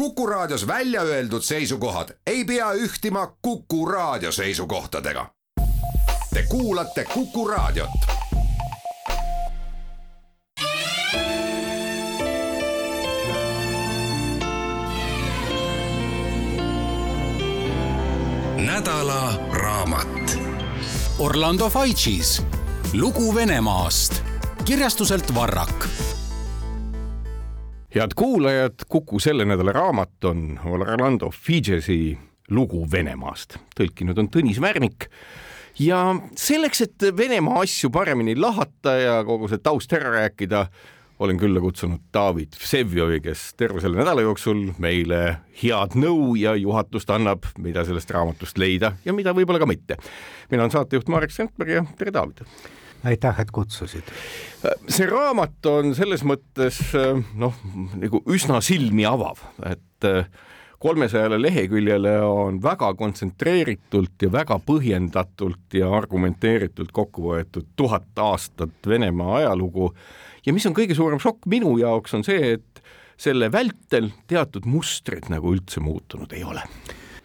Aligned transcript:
Kuku 0.00 0.26
Raadios 0.26 0.66
välja 0.66 1.02
öeldud 1.02 1.42
seisukohad 1.42 2.08
ei 2.26 2.44
pea 2.44 2.72
ühtima 2.72 3.36
Kuku 3.42 3.86
Raadio 3.86 4.32
seisukohtadega. 4.32 5.30
Te 6.34 6.42
kuulate 6.48 7.04
Kuku 7.04 7.48
Raadiot. 7.48 7.90
nädala 18.56 19.32
raamat. 19.52 20.38
Orlando 21.18 21.70
Faicis 21.70 22.42
lugu 22.92 23.34
Venemaast 23.34 24.22
kirjastuselt 24.64 25.34
Varrak 25.34 25.88
head 27.94 28.14
kuulajad, 28.16 28.86
Kuku 28.88 29.18
selle 29.18 29.44
nädala 29.44 29.72
raamat 29.72 30.24
on 30.24 30.60
Orlando 30.64 31.30
Fidžesi 31.34 32.18
lugu 32.50 32.84
Venemaast, 32.92 33.58
tõlkinud 33.78 34.18
on 34.18 34.28
Tõnis 34.30 34.60
Värnik 34.62 35.08
ja 35.78 36.00
selleks, 36.38 36.84
et 36.86 37.10
Venemaa 37.16 37.64
asju 37.64 37.90
paremini 37.94 38.36
lahata 38.38 38.94
ja 38.98 39.18
kogu 39.26 39.50
see 39.50 39.62
taust 39.62 39.92
ära 39.96 40.12
rääkida, 40.14 40.64
olen 41.20 41.38
külla 41.38 41.60
kutsunud 41.60 42.06
David 42.14 42.54
Vsevjovi, 42.58 43.20
kes 43.26 43.50
terve 43.58 43.82
selle 43.82 43.98
nädala 44.00 44.22
jooksul 44.24 44.70
meile 44.82 45.40
head 45.62 45.98
nõu 45.98 46.36
ja 46.38 46.54
juhatust 46.58 47.10
annab, 47.10 47.48
mida 47.58 47.84
sellest 47.86 48.14
raamatust 48.14 48.58
leida 48.58 48.94
ja 49.04 49.14
mida 49.14 49.34
võib-olla 49.36 49.62
ka 49.62 49.68
mitte. 49.68 49.98
mina 50.50 50.62
olen 50.62 50.78
saatejuht 50.78 51.10
Marek 51.10 51.34
Sandberg 51.34 51.74
ja 51.74 51.84
tere, 51.98 52.14
David! 52.14 52.46
Aitäh, 53.04 53.40
et 53.40 53.50
kutsusid. 53.50 54.12
see 54.88 55.08
raamat 55.08 55.66
on 55.66 55.94
selles 55.96 56.24
mõttes 56.26 56.80
noh, 57.38 57.56
nagu 57.96 58.22
üsna 58.30 58.60
silmi 58.64 59.06
avav, 59.08 59.42
et 59.66 60.08
kolmesajale 60.80 61.36
leheküljele 61.42 62.14
on 62.24 62.62
väga 62.62 62.94
kontsentreeritult 62.96 64.22
ja 64.24 64.32
väga 64.32 64.56
põhjendatult 64.64 65.76
ja 65.76 65.90
argumenteeritult 65.96 66.92
kokku 66.92 67.28
võetud 67.32 67.68
tuhat 67.76 68.16
aastat 68.16 68.88
Venemaa 68.88 69.36
ajalugu 69.42 69.90
ja 70.46 70.54
mis 70.56 70.66
on 70.66 70.76
kõige 70.76 70.96
suurem 70.96 71.20
šokk 71.20 71.48
minu 71.52 71.76
jaoks, 71.80 72.16
on 72.16 72.24
see, 72.24 72.56
et 72.56 72.82
selle 73.20 73.50
vältel 73.52 74.08
teatud 74.30 74.64
mustrid 74.64 75.28
nagu 75.32 75.52
üldse 75.52 75.84
muutunud 75.84 76.32
ei 76.32 76.44
ole 76.48 76.64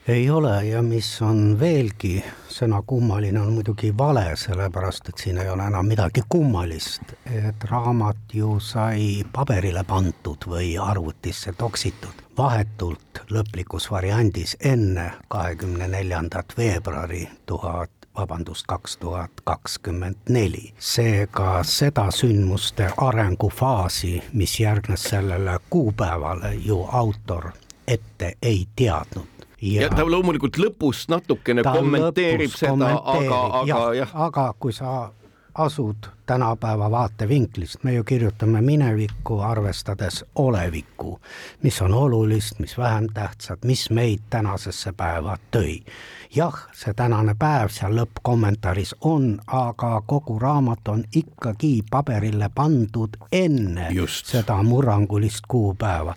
ei 0.08 0.30
ole 0.30 0.66
ja 0.66 0.82
mis 0.82 1.22
on 1.22 1.60
veelgi 1.60 2.24
sõna 2.50 2.82
kummaline, 2.88 3.40
on 3.42 3.54
muidugi 3.54 3.90
vale, 3.98 4.36
sellepärast 4.38 5.10
et 5.10 5.18
siin 5.18 5.38
ei 5.42 5.50
ole 5.50 5.66
enam 5.66 5.88
midagi 5.90 6.22
kummalist, 6.30 7.16
et 7.26 7.64
raamat 7.72 8.34
ju 8.34 8.60
sai 8.60 9.26
paberile 9.34 9.84
pandud 9.84 10.46
või 10.48 10.76
arvutisse 10.78 11.54
toksitud 11.58 12.22
vahetult 12.38 13.24
lõplikus 13.32 13.90
variandis 13.92 14.58
enne 14.60 15.12
kahekümne 15.28 15.88
neljandat 15.88 16.54
veebruari 16.58 17.26
tuhat 17.46 17.92
vabandust, 18.16 18.68
kaks 18.68 18.98
tuhat 18.98 19.42
kakskümmend 19.44 20.30
neli. 20.30 20.74
seega 20.80 21.64
seda 21.64 22.12
sündmuste 22.12 22.90
arengufaasi, 22.98 24.24
mis 24.34 24.60
järgnes 24.60 25.04
sellele 25.04 25.60
kuupäevale, 25.70 26.56
ju 26.56 26.84
autor 26.92 27.52
ette 27.88 28.38
ei 28.42 28.68
teadnud 28.76 29.35
ja, 29.62 29.90
ta 29.90 30.06
loomulikult 30.06 30.58
lõpus 30.58 31.06
natukene 31.12 31.64
kommenteerib 31.64 32.52
seda, 32.56 32.96
aga, 33.04 33.44
aga 33.62 33.84
jah. 33.96 34.18
aga 34.28 34.50
kui 34.60 34.74
sa 34.74 35.12
asud 35.56 35.96
tänapäeva 36.26 36.92
vaatevinklist, 36.92 37.84
me 37.84 37.94
ju 37.94 38.04
kirjutame 38.04 38.62
minevikku, 38.62 39.40
arvestades 39.40 40.26
olevikku, 40.36 41.20
mis 41.64 41.82
on 41.82 41.94
olulist, 41.94 42.60
mis 42.60 42.78
vähem 42.78 43.08
tähtsat, 43.14 43.66
mis 43.66 43.90
meid 43.90 44.20
tänasesse 44.30 44.92
päeva 44.92 45.38
tõi. 45.52 45.84
jah, 46.36 46.68
see 46.74 46.94
tänane 46.94 47.36
päev 47.40 47.70
seal 47.72 47.96
lõppkommentaaris 47.96 48.96
on, 49.02 49.40
aga 49.48 50.02
kogu 50.06 50.40
raamat 50.40 50.88
on 50.88 51.04
ikkagi 51.16 51.84
paberile 51.92 52.50
pandud 52.56 53.16
enne 53.32 53.88
Just. 53.92 54.26
seda 54.26 54.64
murrangulist 54.64 55.48
kuupäeva 55.48 56.16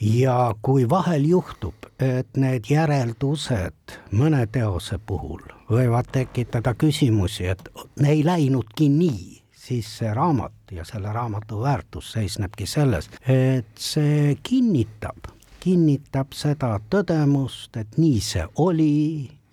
ja 0.00 0.54
kui 0.62 0.88
vahel 0.88 1.24
juhtub, 1.24 1.74
et 1.98 2.36
need 2.36 2.68
järeldused 2.70 3.98
mõne 4.14 4.44
teose 4.52 4.98
puhul 4.98 5.42
võivad 5.70 6.10
tekitada 6.12 6.74
küsimusi, 6.78 7.48
et 7.50 7.68
ei 8.06 8.22
läinudki 8.24 8.88
nii, 8.92 9.42
siis 9.52 9.90
see 9.98 10.12
raamat 10.14 10.72
ja 10.72 10.84
selle 10.88 11.12
raamatu 11.12 11.60
väärtus 11.62 12.12
seisnebki 12.12 12.66
selles, 12.66 13.10
et 13.26 13.66
see 13.76 14.36
kinnitab, 14.42 15.32
kinnitab 15.60 16.32
seda 16.36 16.78
tõdemust, 16.90 17.76
et 17.76 17.98
nii 17.98 18.20
see 18.22 18.46
oli 18.56 18.94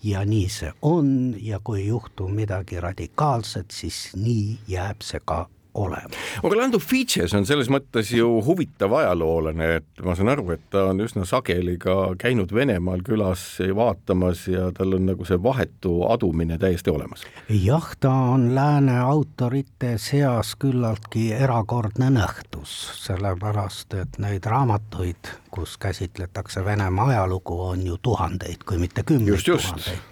ja 0.06 0.22
nii 0.26 0.48
see 0.50 0.72
on 0.86 1.10
ja 1.42 1.60
kui 1.64 1.82
ei 1.82 1.88
juhtu 1.88 2.28
midagi 2.30 2.80
radikaalset, 2.80 3.72
siis 3.72 4.12
nii 4.16 4.60
jääb 4.70 5.02
see 5.02 5.20
ka 5.26 5.48
olema. 5.76 6.10
Orlando 6.44 6.80
Fitches 6.80 7.34
on 7.36 7.46
selles 7.46 7.70
mõttes 7.72 8.12
ju 8.16 8.28
huvitav 8.46 8.94
ajaloolane, 9.00 9.70
et 9.80 10.04
ma 10.04 10.16
saan 10.16 10.32
aru, 10.34 10.50
et 10.56 10.64
ta 10.74 10.86
on 10.92 11.02
üsna 11.04 11.26
sageli 11.28 11.78
ka 11.82 12.16
käinud 12.22 12.54
Venemaal 12.56 13.04
külas 13.06 13.44
vaatamas 13.76 14.46
ja 14.52 14.70
tal 14.76 14.96
on 14.98 15.08
nagu 15.12 15.28
see 15.28 15.40
vahetu 15.42 15.98
adumine 16.10 16.58
täiesti 16.62 16.94
olemas. 16.94 17.26
jah, 17.50 17.92
ta 18.00 18.12
on 18.36 18.54
lääne 18.56 19.00
autorite 19.00 19.98
seas 20.02 20.56
küllaltki 20.60 21.32
erakordne 21.34 22.10
nähtus, 22.10 22.76
sellepärast 23.06 23.94
et 23.94 24.20
neid 24.20 24.46
raamatuid, 24.46 25.32
kus 25.52 25.78
käsitletakse 25.78 26.66
Venemaa 26.66 27.08
ajalugu, 27.16 27.62
on 27.62 27.86
ju 27.86 27.98
tuhandeid, 28.02 28.64
kui 28.66 28.78
mitte 28.78 29.04
kümneid 29.04 29.44
tuhandeid 29.46 30.04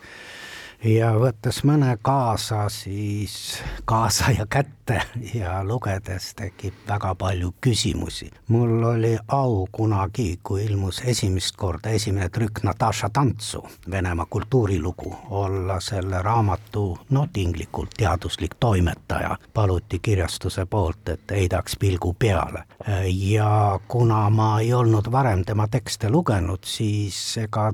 ja 0.84 1.14
võttes 1.20 1.62
mõne 1.64 1.96
kaasa, 2.02 2.66
siis 2.70 3.62
kaasa 3.86 4.32
ja 4.38 4.46
kätte 4.50 5.00
ja 5.34 5.62
lugedes 5.64 6.34
tekib 6.36 6.74
väga 6.88 7.16
palju 7.16 7.54
küsimusi. 7.62 8.32
mul 8.48 8.84
oli 8.84 9.18
au 9.28 9.68
kunagi, 9.72 10.40
kui 10.44 10.66
ilmus 10.66 11.02
esimest 11.06 11.56
korda 11.56 11.90
esimene 11.90 12.30
trükk 12.30 12.64
Nataša 12.64 13.10
Tantsu, 13.10 13.64
Venemaa 13.92 14.26
kultuurilugu, 14.30 15.16
olla 15.30 15.80
selle 15.80 16.22
raamatu 16.22 16.98
no 17.10 17.28
tinglikult 17.34 17.90
teaduslik 17.98 18.56
toimetaja. 18.60 19.38
paluti 19.54 20.00
kirjastuse 20.00 20.66
poolt, 20.66 21.10
et 21.10 21.32
heidaks 21.32 21.76
pilgu 21.80 22.14
peale. 22.20 22.64
ja 23.06 23.80
kuna 23.88 24.30
ma 24.30 24.60
ei 24.60 24.74
olnud 24.74 25.12
varem 25.12 25.46
tema 25.46 25.68
tekste 25.68 26.10
lugenud, 26.10 26.60
siis 26.64 27.38
ega 27.38 27.72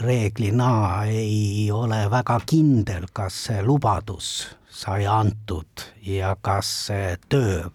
reeglina 0.00 1.04
ei 1.04 1.70
ole 1.72 2.10
väga 2.10 2.40
kindel, 2.46 3.06
kas 3.12 3.44
see 3.46 3.62
lubadus 3.62 4.56
sai 4.68 5.06
antud 5.06 5.84
ja 6.02 6.36
kas 6.40 6.70
see 6.86 7.16
töö 7.28 7.70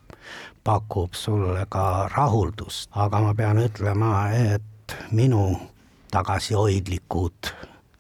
pakub 0.63 1.13
sulle 1.13 1.65
ka 1.69 2.09
rahuldust, 2.11 2.89
aga 2.91 3.21
ma 3.21 3.33
pean 3.33 3.61
ütlema, 3.63 4.29
et 4.35 4.97
minu 5.11 5.55
tagasihoidlikud 6.11 7.51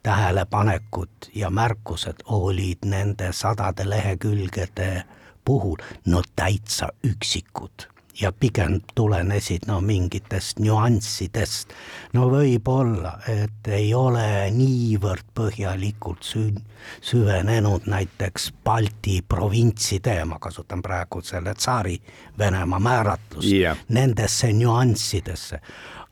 tähelepanekud 0.03 1.29
ja 1.35 1.49
märkused 1.49 2.25
olid 2.25 2.83
nende 2.85 3.31
sadade 3.31 3.89
lehekülgede 3.89 5.03
puhul 5.45 5.77
no 6.05 6.21
täitsa 6.35 6.89
üksikud 7.03 7.87
ja 8.21 8.31
pigem 8.31 8.79
tulenesid 8.95 9.67
no 9.67 9.81
mingitest 9.81 10.59
nüanssidest. 10.59 11.73
no 12.13 12.29
võib-olla, 12.31 13.17
et 13.29 13.67
ei 13.67 13.93
ole 13.93 14.49
niivõrd 14.53 15.27
põhjalikult 15.37 16.25
sü-, 16.25 16.61
süvenenud 17.01 17.85
näiteks 17.85 18.51
Balti 18.63 19.21
provintside, 19.21 20.17
ma 20.25 20.39
kasutan 20.39 20.81
praegu 20.81 21.21
selle 21.21 21.53
tsaari 21.53 21.99
Venemaa 22.39 22.79
määratlust 22.79 23.51
yeah., 23.51 23.77
nendesse 23.89 24.51
nüanssidesse 24.53 25.61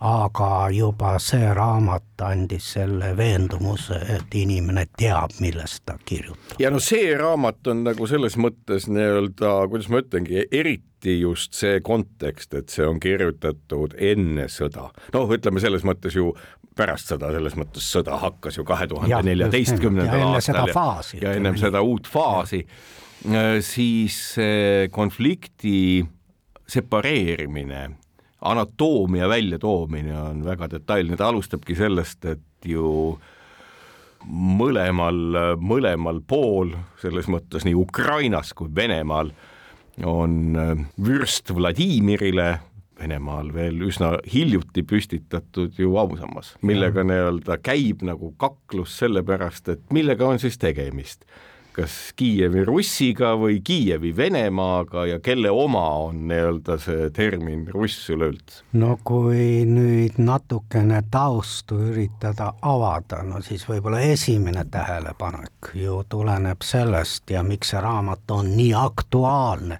aga 0.06 0.70
juba 0.74 1.16
see 1.24 1.48
raamat 1.56 2.22
andis 2.26 2.68
selle 2.76 3.12
veendumuse, 3.18 3.97
et 4.16 4.35
inimene 4.38 4.85
teab, 4.97 5.34
millest 5.41 5.84
ta 5.90 5.97
kirjutab. 6.06 6.59
ja 6.62 6.72
no 6.74 6.82
see 6.84 7.16
raamat 7.18 7.72
on 7.72 7.85
nagu 7.88 8.08
selles 8.09 8.38
mõttes 8.41 8.90
nii-öelda, 8.91 9.56
kuidas 9.72 9.90
ma 9.90 10.03
ütlengi, 10.03 10.46
eriti 10.52 11.18
just 11.20 11.58
see 11.58 11.79
kontekst, 11.85 12.53
et 12.58 12.74
see 12.74 12.85
on 12.85 13.00
kirjutatud 13.02 13.97
enne 13.97 14.47
sõda. 14.52 14.91
noh, 15.16 15.34
ütleme 15.38 15.64
selles 15.64 15.85
mõttes 15.88 16.18
ju 16.18 16.34
pärast 16.76 17.14
sõda, 17.14 17.32
selles 17.34 17.58
mõttes 17.58 17.90
sõda 17.97 18.20
hakkas 18.22 18.59
ju 18.59 18.68
kahe 18.68 18.88
tuhande 18.91 19.22
neljateistkümnendal 19.32 20.35
aastal 20.35 20.74
ja, 20.76 21.22
ja 21.22 21.35
ennem 21.40 21.58
seda 21.58 21.82
uut 21.82 22.09
faasi, 22.12 22.66
äh, 23.26 23.58
siis 23.66 24.35
konflikti 24.94 26.06
separeerimine 26.70 27.85
anatoomia 28.46 29.30
väljatoomine 29.30 30.14
on 30.20 30.44
väga 30.46 30.70
detailne, 30.76 31.18
ta 31.18 31.30
alustabki 31.32 31.76
sellest, 31.78 32.26
et 32.30 32.70
ju 32.70 33.16
mõlemal, 34.26 35.58
mõlemal 35.62 36.22
pool, 36.28 36.74
selles 37.02 37.30
mõttes 37.32 37.66
nii 37.66 37.76
Ukrainas 37.78 38.53
kui 38.58 38.72
Venemaal 38.76 39.32
on 40.06 40.56
vürst 40.97 41.53
Vladimirile 41.56 42.56
Venemaal 43.00 43.52
veel 43.53 43.82
üsna 43.84 44.14
hiljuti 44.32 44.86
püstitatud 44.88 45.76
ju 45.80 45.98
ausammas, 46.00 46.53
millega 46.64 47.03
nii-öelda 47.03 47.58
käib 47.64 48.06
nagu 48.08 48.32
kaklus 48.40 48.96
selle 49.02 49.24
pärast, 49.28 49.68
et 49.70 49.84
millega 49.94 50.28
on 50.28 50.40
siis 50.40 50.58
tegemist 50.62 51.28
kas 51.76 51.96
Kiievi 52.16 52.64
Russiga 52.66 53.34
või 53.40 53.60
Kiievi 53.66 54.14
Venemaaga 54.18 55.06
ja 55.10 55.20
kelle 55.20 55.52
oma 55.52 55.84
on 56.06 56.22
nii-öelda 56.30 56.78
see 56.80 57.10
termin 57.16 57.66
Russ 57.74 58.10
üleüldse? 58.14 58.64
no 58.80 58.96
kui 59.04 59.66
nüüd 59.68 60.20
natukene 60.22 61.02
taustu 61.12 61.80
üritada 61.90 62.54
avada, 62.62 63.24
no 63.28 63.42
siis 63.44 63.68
võib-olla 63.68 64.00
esimene 64.08 64.66
tähelepanek 64.72 65.74
ju 65.76 66.04
tuleneb 66.10 66.64
sellest 66.64 67.36
ja 67.36 67.44
miks 67.44 67.74
see 67.74 67.84
raamat 67.84 68.32
on 68.32 68.56
nii 68.56 68.72
aktuaalne. 68.80 69.80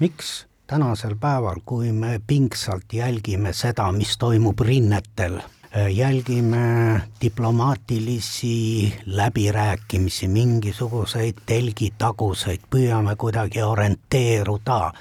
miks 0.00 0.44
tänasel 0.66 1.16
päeval, 1.20 1.64
kui 1.64 1.92
me 1.92 2.20
pingsalt 2.26 2.92
jälgime 2.92 3.52
seda, 3.52 3.92
mis 3.92 4.18
toimub 4.18 4.60
rinnetel 4.60 5.40
jälgime 5.74 7.02
diplomaatilisi 7.20 8.94
läbirääkimisi, 9.06 10.28
mingisuguseid 10.28 11.34
telgitaguseid, 11.46 12.60
püüame 12.70 13.16
kuidagi 13.16 13.62
orienteeruda, 13.62 14.92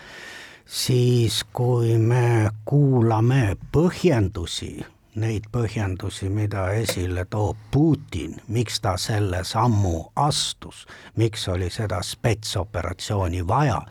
siis 0.65 1.43
kui 1.53 1.97
me 1.97 2.49
kuulame 2.65 3.57
põhjendusi, 3.71 4.85
neid 5.15 5.45
põhjendusi, 5.51 6.29
mida 6.29 6.71
esile 6.71 7.25
toob 7.25 7.57
Putin, 7.71 8.39
miks 8.47 8.81
ta 8.81 8.97
selle 8.97 9.43
sammu 9.43 10.09
astus, 10.15 10.87
miks 11.15 11.47
oli 11.47 11.69
seda 11.69 12.01
spetsoperatsiooni 12.01 13.47
vaja, 13.47 13.81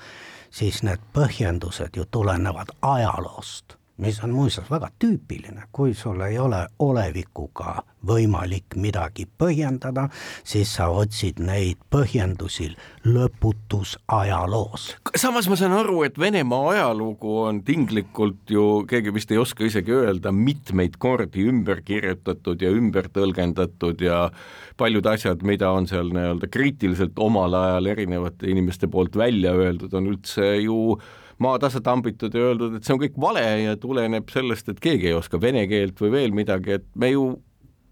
siis 0.51 0.83
need 0.83 1.01
põhjendused 1.15 1.95
ju 1.97 2.05
tulenevad 2.11 2.75
ajaloost 2.83 3.82
mis 3.97 4.21
on 4.25 4.31
muuseas 4.31 4.71
väga 4.71 4.89
tüüpiline, 4.99 5.69
kui 5.73 5.95
sul 5.95 6.21
ei 6.25 6.39
ole 6.39 6.65
olevikuga 6.79 7.83
võimalik 8.07 8.75
midagi 8.81 9.29
põhjendada, 9.39 10.09
siis 10.45 10.73
sa 10.75 10.89
otsid 10.91 11.39
neid 11.39 11.79
põhjendusi 11.93 12.73
lõputus 13.07 13.95
ajaloos. 14.09 14.89
samas 15.17 15.49
ma 15.49 15.57
saan 15.57 15.77
aru, 15.77 16.03
et 16.03 16.19
Venemaa 16.19 16.73
ajalugu 16.73 17.37
on 17.45 17.63
tinglikult 17.63 18.51
ju, 18.51 18.85
keegi 18.89 19.15
vist 19.15 19.31
ei 19.31 19.39
oska 19.39 19.65
isegi 19.69 19.95
öelda, 19.95 20.33
mitmeid 20.33 20.99
kordi 20.99 21.47
ümber 21.49 21.85
kirjutatud 21.85 22.63
ja 22.63 22.73
ümber 22.75 23.09
tõlgendatud 23.13 24.03
ja 24.03 24.31
paljud 24.77 25.07
asjad, 25.07 25.45
mida 25.47 25.71
on 25.71 25.87
seal 25.87 26.11
nii-öelda 26.11 26.49
kriitiliselt 26.51 27.19
omal 27.19 27.55
ajal 27.55 27.93
erinevate 27.95 28.51
inimeste 28.51 28.89
poolt 28.91 29.17
välja 29.17 29.53
öeldud, 29.55 29.93
on 29.95 30.11
üldse 30.11 30.57
ju 30.65 30.99
maatasa 31.39 31.81
tambitud 31.81 32.35
ja 32.35 32.49
öeldud, 32.49 32.77
et 32.77 32.85
see 32.85 32.97
on 32.97 33.01
kõik 33.03 33.17
vale 33.21 33.45
ja 33.63 33.77
tuleneb 33.77 34.29
sellest, 34.33 34.69
et 34.69 34.81
keegi 34.81 35.11
ei 35.11 35.17
oska 35.17 35.41
vene 35.41 35.67
keelt 35.71 36.01
või 36.01 36.13
veel 36.13 36.37
midagi, 36.37 36.79
et 36.79 36.87
me 36.95 37.13
ju, 37.13 37.31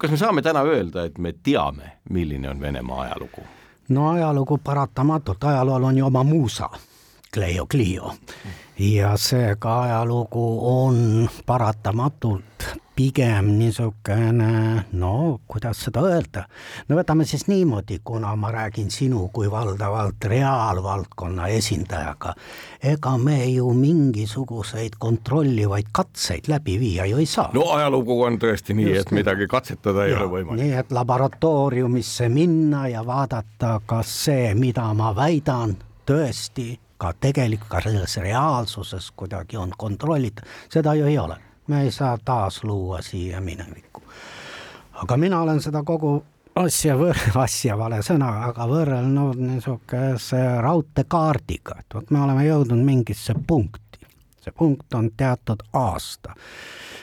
kas 0.01 0.13
me 0.13 0.21
saame 0.21 0.43
täna 0.43 0.65
öelda, 0.67 1.07
et 1.09 1.19
me 1.19 1.33
teame, 1.33 1.97
milline 2.11 2.51
on 2.51 2.61
Venemaa 2.61 3.07
ajalugu? 3.09 3.47
no 3.91 4.11
ajalugu 4.11 4.61
paratamatult, 4.65 5.45
ajalool 5.45 5.85
on 5.85 5.99
ju 5.99 6.07
oma 6.07 6.23
muusa, 6.25 6.69
Cleo 7.35 7.67
Clio 7.67 8.13
ja 8.79 9.17
seega 9.17 9.81
ajalugu 9.83 10.45
on 10.63 11.29
paratamatult 11.47 12.69
pigem 13.01 13.47
niisugune 13.57 14.85
no 14.93 15.41
kuidas 15.49 15.79
seda 15.87 16.03
öelda, 16.05 16.43
no 16.89 16.99
võtame 16.99 17.25
siis 17.25 17.47
niimoodi, 17.49 18.03
kuna 18.05 18.35
ma 18.37 18.51
räägin 18.53 18.91
sinu 18.93 19.23
kui 19.33 19.49
valdavalt 19.51 20.27
reaalvaldkonna 20.29 21.49
esindajaga, 21.57 22.35
ega 22.93 23.15
me 23.17 23.39
ju 23.47 23.73
mingisuguseid 23.73 25.01
kontrollivaid 25.01 25.89
katseid 25.97 26.53
läbi 26.53 26.77
viia 26.83 27.09
ju 27.09 27.25
ei 27.25 27.31
saa. 27.31 27.49
no 27.57 27.71
ajalugu 27.79 28.21
on 28.29 28.39
tõesti 28.43 28.77
nii, 28.77 28.93
et 29.01 29.17
midagi 29.17 29.49
katsetada 29.49 30.05
ei 30.05 30.13
ja, 30.13 30.21
ole 30.21 30.35
võimalik. 30.37 30.61
nii 30.61 30.79
et 30.85 30.93
laboratooriumisse 30.93 32.29
minna 32.29 32.87
ja 32.93 33.07
vaadata, 33.07 33.79
kas 33.87 34.17
see, 34.29 34.53
mida 34.55 34.91
ma 34.93 35.15
väidan, 35.17 35.79
tõesti 36.05 36.75
ka 37.01 37.15
tegelik, 37.17 37.65
ka 37.65 37.81
selles 37.81 38.21
reaalsuses 38.21 39.15
kuidagi 39.17 39.57
on 39.57 39.73
kontrollitud, 39.73 40.45
seda 40.69 41.01
ju 41.01 41.09
ei 41.09 41.17
ole 41.19 41.47
me 41.71 41.83
ei 41.87 41.91
saa 41.95 42.19
taas 42.25 42.65
luua 42.65 43.03
siia 43.03 43.41
minevikku. 43.41 44.03
aga 44.93 45.17
mina 45.17 45.41
olen 45.41 45.61
seda 45.63 45.83
kogu 45.83 46.25
asja 46.55 46.97
asja 47.45 47.79
vale 47.79 48.01
sõna, 48.03 48.31
aga 48.49 48.67
võrrelnud 48.67 49.39
niisuguse 49.39 50.43
raudteekaardiga, 50.67 51.79
et 51.81 51.95
vot 51.95 52.11
me 52.11 52.23
oleme 52.25 52.45
jõudnud 52.49 52.85
mingisse 52.85 53.35
punkti. 53.47 54.07
see 54.41 54.53
punkt 54.57 54.95
on 54.95 55.11
teatud 55.17 55.63
aasta. 55.73 56.35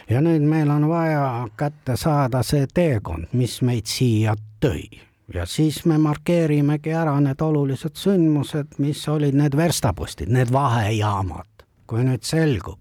ja 0.10 0.22
nüüd 0.22 0.44
meil 0.44 0.70
on 0.70 0.90
vaja 0.90 1.48
kätte 1.58 1.96
saada 1.98 2.44
see 2.44 2.68
teekond, 2.74 3.28
mis 3.32 3.62
meid 3.62 3.86
siia 3.86 4.36
tõi 4.60 5.08
ja 5.34 5.46
siis 5.46 5.86
me 5.86 5.98
markeerimegi 5.98 6.92
ära 6.92 7.20
need 7.20 7.42
olulised 7.42 7.96
sündmused, 7.96 8.78
mis 8.78 9.08
olid 9.08 9.36
need 9.36 9.56
verstapostid, 9.56 10.30
need 10.30 10.52
vahejaamad. 10.52 11.48
kui 11.88 12.04
nüüd 12.04 12.24
selgub 12.24 12.80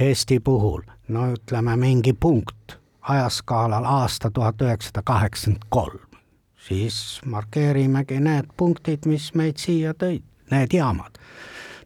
Eesti 0.00 0.40
puhul, 0.40 0.82
no 1.08 1.32
ütleme 1.32 1.76
mingi 1.76 2.12
punkt 2.12 2.78
ajaskaalal 3.00 3.84
aasta 3.84 4.30
tuhat 4.30 4.62
üheksasada 4.62 5.02
kaheksakümmend 5.04 5.62
kolm, 5.68 6.06
siis 6.56 7.20
markeerimegi 7.26 8.20
need 8.20 8.50
punktid, 8.56 9.06
mis 9.06 9.34
meid 9.34 9.56
siia 9.62 9.94
tõid, 9.94 10.24
need 10.50 10.72
jaamad. 10.72 11.18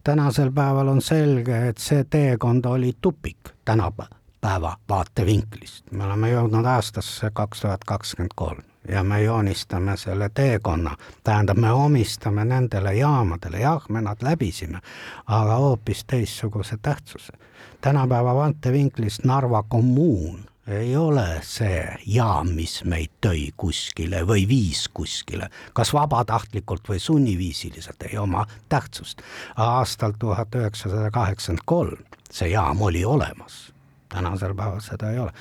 tänasel 0.05 0.52
päeval 0.52 0.88
on 0.88 1.02
selge, 1.02 1.69
et 1.69 1.78
see 1.78 2.05
teekond 2.05 2.64
oli 2.64 2.93
tupik 3.00 3.52
tänapäeva 3.64 4.76
vaatevinklist, 4.88 5.93
me 5.93 6.05
oleme 6.05 6.31
jõudnud 6.31 6.67
aastasse 6.67 7.31
kaks 7.34 7.61
tuhat 7.61 7.84
kakskümmend 7.84 8.32
kolm 8.34 8.64
ja 8.88 9.05
me 9.05 9.22
joonistame 9.22 9.96
selle 9.96 10.31
teekonna, 10.34 10.96
tähendab, 11.25 11.58
me 11.58 11.72
omistame 11.72 12.44
nendele 12.44 12.94
jaamadele, 12.94 13.61
jah, 13.61 13.84
me 13.88 14.00
nad 14.00 14.22
läbisime, 14.22 14.81
aga 15.26 15.55
hoopis 15.55 16.05
teistsuguse 16.05 16.78
tähtsuse. 16.82 17.32
Tänapäeva 17.81 18.35
vaatevinklist 18.35 19.25
Narva 19.25 19.62
kommuun 19.62 20.45
ei 20.67 20.97
ole 20.97 21.41
see 21.43 21.83
jaam, 22.07 22.53
mis 22.55 22.85
meid 22.85 23.11
tõi 23.27 23.49
kuskile 23.57 24.21
või 24.27 24.45
viis 24.49 24.85
kuskile, 24.95 25.49
kas 25.73 25.91
vabatahtlikult 25.93 26.89
või 26.89 27.01
sunniviisiliselt, 27.03 28.03
ei 28.07 28.19
oma 28.19 28.47
tähtsust. 28.69 29.23
aastal 29.57 30.12
tuhat 30.19 30.55
üheksasada 30.55 31.11
kaheksakümmend 31.11 31.65
kolm 31.65 32.11
see 32.31 32.49
jaam 32.49 32.83
oli 32.83 33.05
olemas 33.05 33.73
tänasel 34.13 34.55
päeval 34.55 34.81
seda 34.81 35.11
ei 35.11 35.19
ole. 35.19 35.33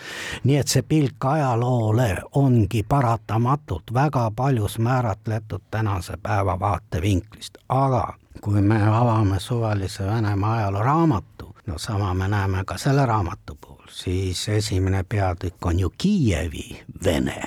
nii 0.44 0.58
et 0.58 0.68
see 0.68 0.82
pilk 0.82 1.26
ajaloole 1.26 2.18
ongi 2.36 2.84
paratamatult 2.84 3.94
väga 3.94 4.32
paljus 4.36 4.80
määratletud 4.80 5.62
tänase 5.72 6.18
päeva 6.24 6.60
vaatevinklist, 6.60 7.58
aga 7.70 8.14
kui 8.42 8.62
me 8.62 8.84
avame 8.88 9.40
suvalise 9.40 10.06
Venemaa 10.06 10.58
ajalooraamatu, 10.58 11.29
no 11.70 11.78
sama 11.78 12.14
me 12.14 12.28
näeme 12.28 12.64
ka 12.66 12.78
selle 12.78 13.06
raamatu 13.06 13.58
puhul, 13.62 13.88
siis 13.94 14.48
esimene 14.50 15.04
peatükk 15.04 15.66
on 15.66 15.80
ju 15.80 15.94
Kiievi 15.98 16.82
Vene, 17.06 17.44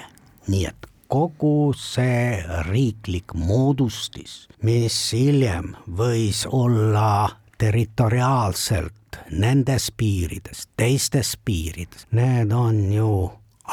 nii 0.46 0.64
et 0.66 0.86
kogu 1.10 1.74
see 1.76 2.38
riiklik 2.68 3.34
moodustis, 3.34 4.46
mis 4.62 4.96
hiljem 5.12 5.74
võis 5.98 6.46
olla 6.46 7.28
territoriaalselt 7.58 9.18
nendes 9.30 9.90
piirides, 9.96 10.68
teistes 10.76 11.34
piirides, 11.44 12.06
need 12.16 12.54
on 12.54 12.80
ju 12.92 13.12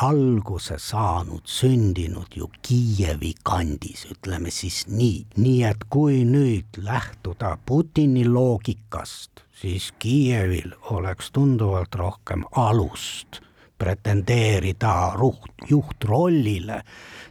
alguse 0.02 0.78
saanud, 0.78 1.42
sündinud 1.46 2.36
ju 2.36 2.50
Kiievi 2.62 3.34
kandis, 3.44 4.06
ütleme 4.12 4.52
siis 4.52 4.86
nii. 4.88 5.26
nii 5.38 5.64
et 5.68 5.86
kui 5.90 6.24
nüüd 6.26 6.82
lähtuda 6.84 7.58
Putini 7.66 8.28
loogikast, 8.28 9.44
siis 9.62 9.94
Kiievil 10.00 10.72
oleks 10.82 11.32
tunduvalt 11.32 11.96
rohkem 11.96 12.44
alust 12.56 13.42
pretendeerida 13.78 15.12
ruht, 15.16 15.52
juhtrollile 15.70 16.82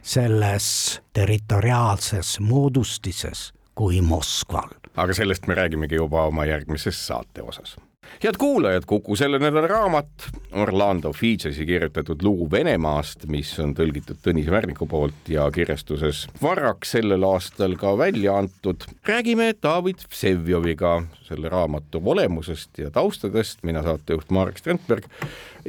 selles 0.01 1.01
territoriaalses 1.13 2.39
moodustises 2.39 3.53
kui 3.75 4.01
Moskval. 4.01 4.69
aga 4.95 5.13
sellest 5.13 5.47
me 5.47 5.55
räägimegi 5.55 5.95
juba 5.95 6.23
oma 6.23 6.45
järgmises 6.45 7.07
saate 7.07 7.41
osas 7.41 7.77
head 8.23 8.37
kuulajad, 8.37 8.83
Kuku 8.85 9.15
selle 9.15 9.39
nädala 9.39 9.67
raamat 9.67 10.27
Orlando 10.51 11.11
Fidžesi 11.13 11.65
kirjutatud 11.65 12.23
lugu 12.23 12.47
Venemaast, 12.51 13.27
mis 13.29 13.51
on 13.59 13.75
tõlgitud 13.77 14.19
Tõnis 14.25 14.49
Värniku 14.51 14.87
poolt 14.89 15.29
ja 15.29 15.45
kirjastuses 15.53 16.25
Varrak 16.41 16.87
sellel 16.89 17.23
aastal 17.23 17.77
ka 17.79 17.97
välja 17.97 18.37
antud. 18.37 18.83
räägime 19.07 19.53
David 19.63 20.05
Vsevjoviga 20.09 21.03
selle 21.27 21.49
raamatu 21.49 22.01
olemusest 22.05 22.77
ja 22.77 22.91
taustadest, 22.91 23.63
mina 23.63 23.83
saatejuht 23.83 24.29
Marek 24.29 24.57
Strandberg 24.57 25.05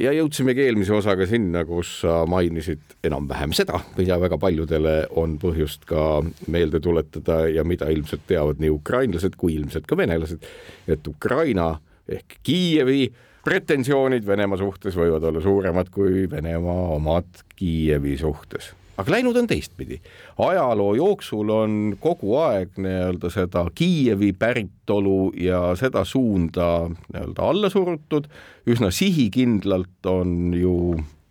ja 0.00 0.12
jõudsimegi 0.16 0.64
eelmise 0.64 0.94
osaga 0.96 1.26
sinna, 1.26 1.64
kus 1.68 2.00
sa 2.04 2.24
mainisid 2.26 2.96
enam-vähem 3.04 3.52
seda, 3.56 3.80
mida 3.98 4.18
väga 4.20 4.38
paljudele 4.40 4.94
on 5.20 5.36
põhjust 5.42 5.84
ka 5.88 6.22
meelde 6.48 6.80
tuletada 6.80 7.42
ja 7.48 7.64
mida 7.64 7.90
ilmselt 7.92 8.26
teavad 8.26 8.62
nii 8.62 8.72
ukrainlased 8.72 9.36
kui 9.36 9.54
ilmselt 9.58 9.86
ka 9.86 9.96
venelased, 9.96 10.44
et 10.88 11.06
Ukraina 11.08 11.74
ehk 12.10 12.40
Kiievi 12.42 13.08
pretensioonid 13.44 14.26
Venemaa 14.26 14.58
suhtes 14.60 14.96
võivad 14.98 15.24
olla 15.30 15.40
suuremad 15.40 15.88
kui 15.94 16.26
Venemaa 16.30 16.94
omad 16.96 17.44
Kiievi 17.56 18.18
suhtes. 18.20 18.74
Aga 19.00 19.14
läinud 19.14 19.36
on 19.36 19.46
teistpidi. 19.48 19.96
ajaloo 20.38 20.94
jooksul 20.94 21.48
on 21.48 21.76
kogu 22.00 22.34
aeg 22.36 22.76
nii-öelda 22.76 23.30
seda 23.32 23.64
Kiievi 23.74 24.32
päritolu 24.32 25.32
ja 25.40 25.70
seda 25.76 26.04
suunda 26.04 26.90
nii-öelda 26.90 27.48
alla 27.48 27.70
surutud, 27.72 28.28
üsna 28.68 28.90
sihikindlalt 28.92 30.06
on 30.06 30.52
ju 30.54 30.74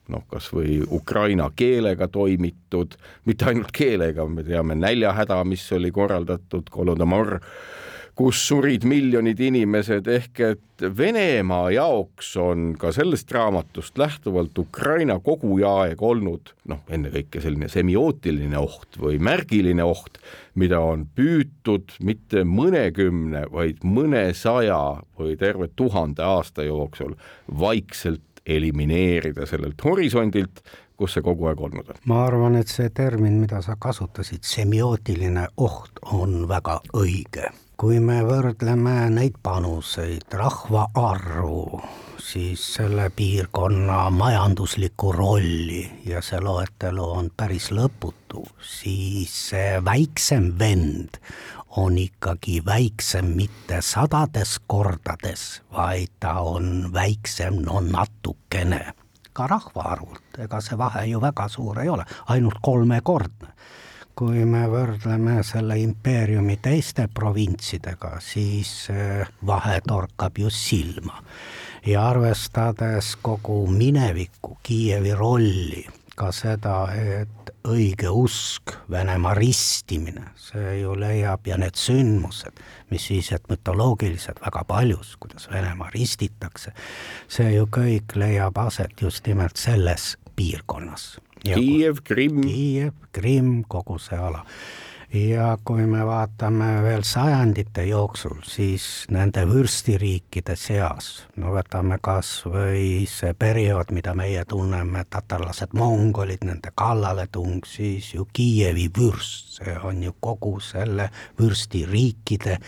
noh, 0.09 0.23
kasvõi 0.27 0.79
ukraina 0.91 1.51
keelega 1.55 2.07
toimitud, 2.07 2.97
mitte 3.29 3.51
ainult 3.51 3.69
keelega, 3.75 4.25
me 4.25 4.43
teame 4.43 4.75
näljahäda, 4.75 5.43
mis 5.45 5.67
oli 5.77 5.91
korraldatud, 5.93 6.71
Kolodomor 6.73 7.37
kus 8.19 8.39
surid 8.49 8.83
miljonid 8.83 9.39
inimesed, 9.39 10.07
ehk 10.11 10.39
et 10.43 10.83
Venemaa 10.97 11.69
jaoks 11.71 12.33
on 12.39 12.73
ka 12.79 12.91
sellest 12.95 13.31
raamatust 13.31 13.95
lähtuvalt 13.99 14.57
Ukraina 14.59 15.15
kogu 15.23 15.55
aeg 15.67 16.01
olnud 16.03 16.51
noh, 16.71 16.81
ennekõike 16.91 17.39
selline 17.43 17.69
semiootiline 17.71 18.59
oht 18.59 18.99
või 18.99 19.21
märgiline 19.23 19.85
oht, 19.87 20.19
mida 20.59 20.81
on 20.83 21.05
püütud 21.15 21.95
mitte 22.03 22.43
mõnekümne, 22.43 23.45
vaid 23.55 23.79
mõnesaja 23.87 24.81
või 25.19 25.37
terve 25.39 25.69
tuhande 25.79 26.27
aasta 26.27 26.67
jooksul 26.67 27.15
vaikselt 27.59 28.43
elimineerida 28.43 29.47
sellelt 29.47 29.79
horisondilt, 29.87 30.59
kus 30.99 31.15
see 31.15 31.23
kogu 31.23 31.47
aeg 31.47 31.63
olnud 31.69 31.95
on? 31.95 32.03
ma 32.11 32.25
arvan, 32.27 32.59
et 32.59 32.67
see 32.67 32.91
termin, 32.91 33.39
mida 33.39 33.63
sa 33.63 33.79
kasutasid, 33.79 34.43
semiootiline 34.43 35.47
oht, 35.55 36.03
on 36.19 36.41
väga 36.51 36.81
õige 36.99 37.47
kui 37.79 38.01
me 38.03 38.17
võrdleme 38.27 39.07
neid 39.13 39.37
panuseid, 39.39 40.25
rahvaarvu, 40.35 41.79
siis 42.19 42.65
selle 42.73 43.05
piirkonna 43.15 44.01
majanduslikku 44.11 45.13
rolli 45.15 45.85
ja 46.09 46.19
see 46.19 46.41
loetelu 46.43 47.05
on 47.21 47.29
päris 47.31 47.69
lõputu, 47.71 48.43
siis 48.59 49.31
see 49.53 49.79
väiksem 49.85 50.51
vend 50.59 51.21
on 51.79 51.95
ikkagi 52.03 52.59
väiksem 52.67 53.31
mitte 53.39 53.79
sadades 53.79 54.57
kordades, 54.67 55.61
vaid 55.71 56.11
ta 56.19 56.41
on 56.43 56.89
väiksem 56.93 57.61
no 57.63 57.79
natukene. 57.79 58.89
Ka 59.31 59.47
rahvaarvult, 59.47 60.41
ega 60.43 60.59
see 60.59 60.75
vahe 60.75 61.07
ju 61.13 61.23
väga 61.23 61.47
suur 61.47 61.79
ei 61.79 61.95
ole, 61.95 62.03
ainult 62.27 62.59
kolmekordne 62.59 63.55
kui 64.19 64.43
me 64.43 64.65
võrdleme 64.67 65.37
selle 65.47 65.77
impeeriumi 65.79 66.57
teiste 66.59 67.05
provintsidega, 67.15 68.17
siis 68.19 68.89
äh, 68.91 69.29
vahe 69.47 69.79
torkab 69.87 70.41
ju 70.41 70.51
silma. 70.51 71.23
ja 71.85 72.09
arvestades 72.09 73.13
kogu 73.23 73.61
minevikku, 73.71 74.57
Kiievi 74.63 75.13
rolli, 75.15 75.85
ka 76.19 76.33
seda, 76.35 76.89
et 76.91 77.53
õige 77.63 78.11
usk, 78.11 78.75
Venemaa 78.91 79.33
ristimine, 79.37 80.33
see 80.35 80.81
ju 80.81 80.97
leiab 80.99 81.47
ja 81.47 81.55
need 81.57 81.79
sündmused, 81.79 82.59
mis 82.91 83.07
siis, 83.07 83.31
et 83.31 83.47
mütoloogilised 83.47 84.43
väga 84.43 84.65
paljus, 84.67 85.15
kuidas 85.15 85.47
Venemaa 85.51 85.89
ristitakse, 85.95 86.75
see 87.31 87.55
ju 87.55 87.71
kõik 87.71 88.19
leiab 88.19 88.59
aset 88.67 88.99
just 89.01 89.31
nimelt 89.31 89.55
selles 89.55 90.17
piirkonnas 90.35 91.13
Kiiev, 91.43 92.03
Krimm. 92.03 92.41
Kiiev, 92.41 92.93
Krimm, 93.11 93.63
kogu 93.67 93.99
see 93.99 94.17
ala. 94.19 94.45
ja 95.13 95.57
kui 95.65 95.87
me 95.89 96.03
vaatame 96.05 96.67
veel 96.85 97.01
sajandite 97.01 97.81
jooksul, 97.87 98.43
siis 98.45 98.83
nende 99.09 99.41
vürstiriikide 99.49 100.53
seas, 100.53 101.07
no 101.41 101.55
võtame 101.55 101.97
kas 101.97 102.29
või 102.45 103.07
see 103.09 103.33
periood, 103.33 103.89
mida 103.95 104.13
meie 104.13 104.43
tunneme, 104.45 105.01
tatarlased, 105.09 105.73
mongolid, 105.73 106.45
nende 106.45 106.69
kallaletung, 106.77 107.65
siis 107.65 108.13
ju 108.13 108.27
Kiievi 108.29 108.85
vürst, 108.99 109.57
see 109.57 109.75
on 109.81 110.05
ju 110.05 110.13
kogu 110.21 110.59
selle 110.61 111.09
vürstiriikide 111.41 112.59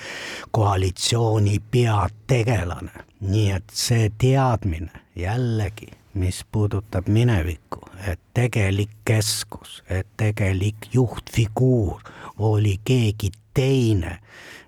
koalitsiooni 0.52 1.60
peategelane. 1.72 3.08
nii 3.22 3.50
et 3.54 3.70
see 3.70 4.10
teadmine 4.18 4.90
jällegi 5.16 6.01
mis 6.14 6.46
puudutab 6.52 7.08
minevikku, 7.08 7.80
et 8.08 8.20
tegelik 8.34 8.90
keskus, 9.06 9.84
et 9.90 10.08
tegelik 10.18 10.76
juhtfiguur 10.94 12.02
oli 12.40 12.80
keegi 12.84 13.32
teine, 13.54 14.20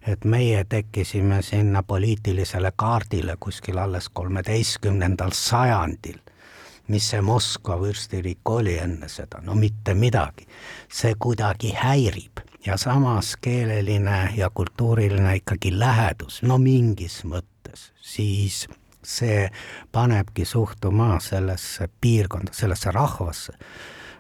et 0.08 0.26
meie 0.26 0.64
tekkisime 0.64 1.42
sinna 1.42 1.84
poliitilisele 1.84 2.72
kaardile 2.76 3.36
kuskil 3.40 3.78
alles 3.78 4.10
kolmeteistkümnendal 4.10 5.32
sajandil. 5.34 6.20
mis 6.88 7.06
see 7.10 7.22
Moskva 7.22 7.78
vürstiriik 7.80 8.50
oli 8.50 8.74
enne 8.78 9.08
seda, 9.08 9.40
no 9.42 9.56
mitte 9.56 9.94
midagi. 9.94 10.48
see 10.92 11.16
kuidagi 11.20 11.74
häirib. 11.74 12.40
Ja 12.66 12.78
samas 12.78 13.36
keeleline 13.42 14.34
ja 14.36 14.50
kultuuriline 14.50 15.36
ikkagi 15.36 15.80
lähedus, 15.80 16.42
no 16.44 16.58
mingis 16.58 17.24
mõttes, 17.24 17.92
siis 18.02 18.68
see 19.06 19.50
panebki 19.92 20.46
suhtuma 20.46 21.20
sellesse 21.20 21.90
piirkonda, 22.02 22.54
sellesse 22.54 22.92
rahvasse. 22.92 23.54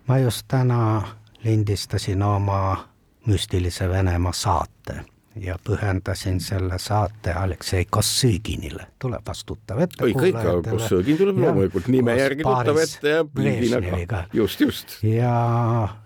ma 0.07 0.17
just 0.17 0.45
täna 0.47 1.01
lindistasin 1.43 2.23
oma 2.23 2.87
müstilise 3.25 3.89
Venemaa 3.89 4.33
saate 4.33 5.05
ja 5.35 5.55
pühendasin 5.63 6.39
selle 6.39 6.77
saate 6.79 7.33
Aleksei 7.33 7.85
Kossõginile, 7.89 8.85
tuleb 8.99 9.25
vast 9.27 9.45
tuttav 9.45 9.79
ette. 9.81 10.05
õige, 10.05 10.29
ikka, 10.29 10.53
Kossõgin 10.69 11.17
tuleb 11.17 11.39
loomulikult 11.41 11.87
nime 11.89 12.15
järgi 12.17 12.45
tuttav 12.45 12.77
ette 12.83 13.15
ja 13.15 13.23
Brežneviga, 13.25 14.23
just, 14.33 14.61
just. 14.61 14.97
ja 15.03 15.33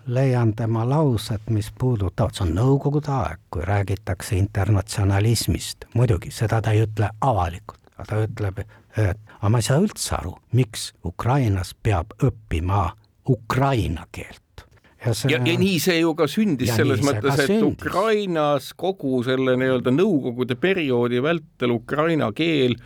leian 0.06 0.54
tema 0.56 0.86
laused, 0.88 1.50
mis 1.52 1.70
puudutavad, 1.78 2.36
see 2.36 2.46
on 2.46 2.54
nõukogude 2.56 3.12
aeg, 3.12 3.42
kui 3.52 3.66
räägitakse 3.68 4.38
internatsionalismist, 4.38 5.90
muidugi 5.94 6.32
seda 6.32 6.62
ta 6.64 6.72
ei 6.72 6.86
ütle 6.86 7.10
avalikult, 7.20 7.77
aga 7.98 8.06
ta 8.08 8.20
ütleb, 8.24 8.60
et 8.96 9.18
aga 9.38 9.50
ma 9.52 9.60
ei 9.60 9.66
saa 9.66 9.80
üldse 9.82 10.14
aru, 10.18 10.36
miks 10.54 10.92
Ukrainas 11.06 11.74
peab 11.74 12.14
õppima 12.22 12.92
ukraina 13.28 14.06
keelt. 14.14 14.64
ja, 15.04 15.12
see... 15.14 15.32
ja, 15.34 15.40
ja 15.44 15.56
nii 15.58 15.78
see 15.82 15.98
ju 16.00 16.14
ka 16.18 16.28
sündis 16.30 16.72
ja 16.72 16.78
selles 16.80 17.02
mõttes, 17.04 17.34
et 17.34 17.50
sündis. 17.50 17.90
Ukrainas 17.90 18.72
kogu 18.78 19.22
selle 19.26 19.56
nii-öelda 19.60 19.94
Nõukogude 19.94 20.56
perioodi 20.58 21.22
vältel 21.22 21.74
ukraina 21.76 22.30
keel 22.36 22.78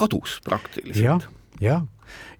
kadus 0.00 0.38
praktiliselt. 0.44 1.28
jah, 1.60 1.84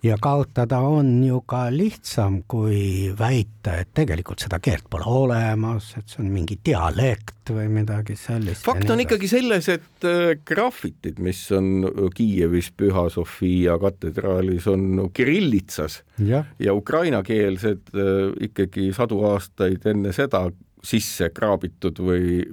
ja 0.03 0.17
kaotada 0.21 0.79
on 0.79 1.25
ju 1.25 1.41
ka 1.49 1.67
lihtsam, 1.73 2.41
kui 2.49 3.11
väita, 3.19 3.77
et 3.83 3.91
tegelikult 3.97 4.41
seda 4.43 4.61
keelt 4.63 4.87
pole 4.91 5.05
olemas, 5.07 5.93
et 5.99 6.09
see 6.09 6.23
on 6.25 6.31
mingi 6.33 6.57
dialekt 6.65 7.53
või 7.53 7.67
midagi 7.73 8.17
sellist. 8.19 8.65
fakt 8.65 8.91
on 8.91 9.03
ikkagi 9.05 9.29
selles, 9.31 9.69
et 9.73 10.09
äh, 10.09 10.33
grafitid, 10.47 11.21
mis 11.21 11.43
on 11.57 11.89
Kiievis 12.17 12.71
Püha 12.77 13.09
Sofia 13.13 13.77
katedraalis, 13.83 14.69
on 14.71 15.11
kirillitsas 15.15 16.01
ja, 16.25 16.45
ja 16.59 16.75
ukrainakeelsed 16.77 17.95
äh, 17.95 18.27
ikkagi 18.49 18.91
sadu 18.97 19.25
aastaid 19.35 19.85
enne 19.91 20.15
seda 20.17 20.47
sisse 20.85 21.29
kraabitud 21.35 22.01
või 22.01 22.47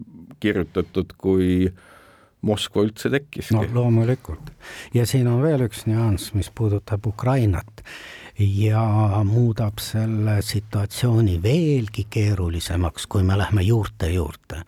kirjutatud 0.43 1.15
kui 1.17 1.69
äh, 1.69 1.85
Moskva 2.47 2.85
üldse 2.87 3.11
tekkiski. 3.11 3.55
no 3.55 3.65
loomulikult. 3.73 4.51
ja 4.93 5.05
siin 5.05 5.27
on 5.27 5.41
veel 5.43 5.67
üks 5.67 5.85
nüanss, 5.89 6.33
mis 6.37 6.49
puudutab 6.55 7.05
Ukrainat 7.07 7.83
ja 8.39 8.83
muudab 9.25 9.81
selle 9.81 10.41
situatsiooni 10.45 11.39
veelgi 11.43 12.05
keerulisemaks, 12.09 13.07
kui 13.07 13.23
me 13.23 13.37
lähme 13.37 13.65
juurte 13.67 14.11
juurde. 14.13 14.63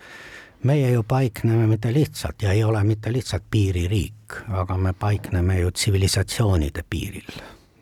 meie 0.64 0.92
ju 0.92 1.04
paikneme 1.04 1.68
mitte 1.68 1.94
lihtsalt 1.94 2.42
ja 2.42 2.52
ei 2.52 2.64
ole 2.64 2.84
mitte 2.84 3.14
lihtsalt 3.14 3.44
piiririik, 3.52 4.42
aga 4.50 4.78
me 4.78 4.94
paikneme 4.94 5.60
ju 5.60 5.72
tsivilisatsioonide 5.72 6.84
piiril. 6.90 7.40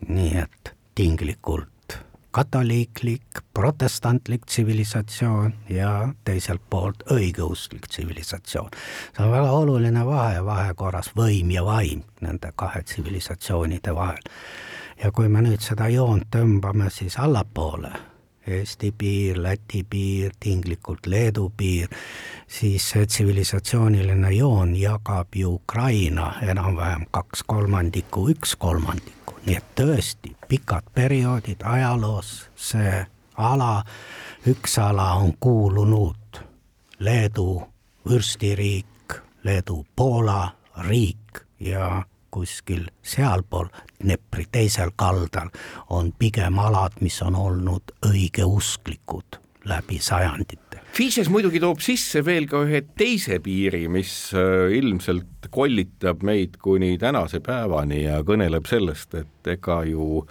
nii 0.08 0.38
et 0.38 0.76
tinglikult 0.96 1.77
katoliiklik, 2.38 3.26
protestantlik 3.54 4.46
tsivilisatsioon 4.46 5.54
ja 5.70 6.10
teiselt 6.24 6.62
poolt 6.70 7.04
õigeusklik 7.12 7.88
tsivilisatsioon. 7.88 8.70
see 9.18 9.26
on 9.26 9.32
väga 9.32 9.52
oluline 9.52 10.04
vahe 10.06 10.46
vahekorras 10.46 11.10
võim 11.18 11.50
ja 11.56 11.66
vaim 11.66 12.04
nende 12.22 12.52
kahe 12.56 12.84
tsivilisatsioonide 12.84 13.96
vahel. 13.96 14.22
ja 15.04 15.12
kui 15.12 15.28
me 15.28 15.42
nüüd 15.42 15.66
seda 15.66 15.90
joont 15.90 16.30
tõmbame 16.36 16.92
siis 16.94 17.18
allapoole, 17.18 17.92
Eesti 18.48 18.94
piir, 18.98 19.42
Läti 19.44 19.84
piir, 19.90 20.32
tinglikult 20.40 21.08
Leedu 21.08 21.50
piir, 21.58 21.90
siis 22.48 22.90
see 22.90 23.06
tsivilisatsiooniline 23.06 24.32
joon 24.38 24.76
jagab 24.76 25.36
ju 25.36 25.58
Ukraina 25.58 26.34
enam-vähem 26.42 27.10
kaks 27.12 27.44
kolmandikku, 27.44 28.30
üks 28.30 28.56
kolmandik 28.56 29.17
nii 29.48 29.56
et 29.56 29.68
tõesti 29.80 30.34
pikad 30.48 30.90
perioodid 30.94 31.64
ajaloos 31.64 32.32
see 32.56 33.06
ala, 33.38 33.84
üks 34.48 34.78
ala 34.84 35.14
on 35.22 35.34
kuulunud 35.40 36.42
Leedu 37.00 37.64
vürstiriik, 38.10 39.14
Leedu-Poola 39.44 40.42
riik 40.90 41.46
ja 41.60 42.04
kuskil 42.32 42.88
sealpool 43.04 43.72
Dnepri 44.04 44.46
teisel 44.52 44.92
kaldal 44.96 45.50
on 45.90 46.12
pigem 46.20 46.60
alad, 46.60 47.00
mis 47.02 47.22
on 47.22 47.36
olnud 47.36 47.96
õigeusklikud 48.06 49.40
läbi 49.66 50.00
sajandite. 50.00 50.67
Fidesz 50.98 51.28
muidugi 51.30 51.60
toob 51.62 51.78
sisse 51.86 52.24
veel 52.26 52.48
ka 52.50 52.64
ühe 52.66 52.80
teise 52.98 53.36
piiri, 53.46 53.84
mis 53.86 54.32
äh, 54.34 54.72
ilmselt 54.74 55.46
kollitab 55.54 56.24
meid 56.26 56.56
kuni 56.58 56.96
tänase 56.98 57.38
päevani 57.46 58.00
ja 58.08 58.16
kõneleb 58.26 58.66
sellest, 58.66 59.14
et 59.20 59.50
ega 59.54 59.84
ju 59.86 60.24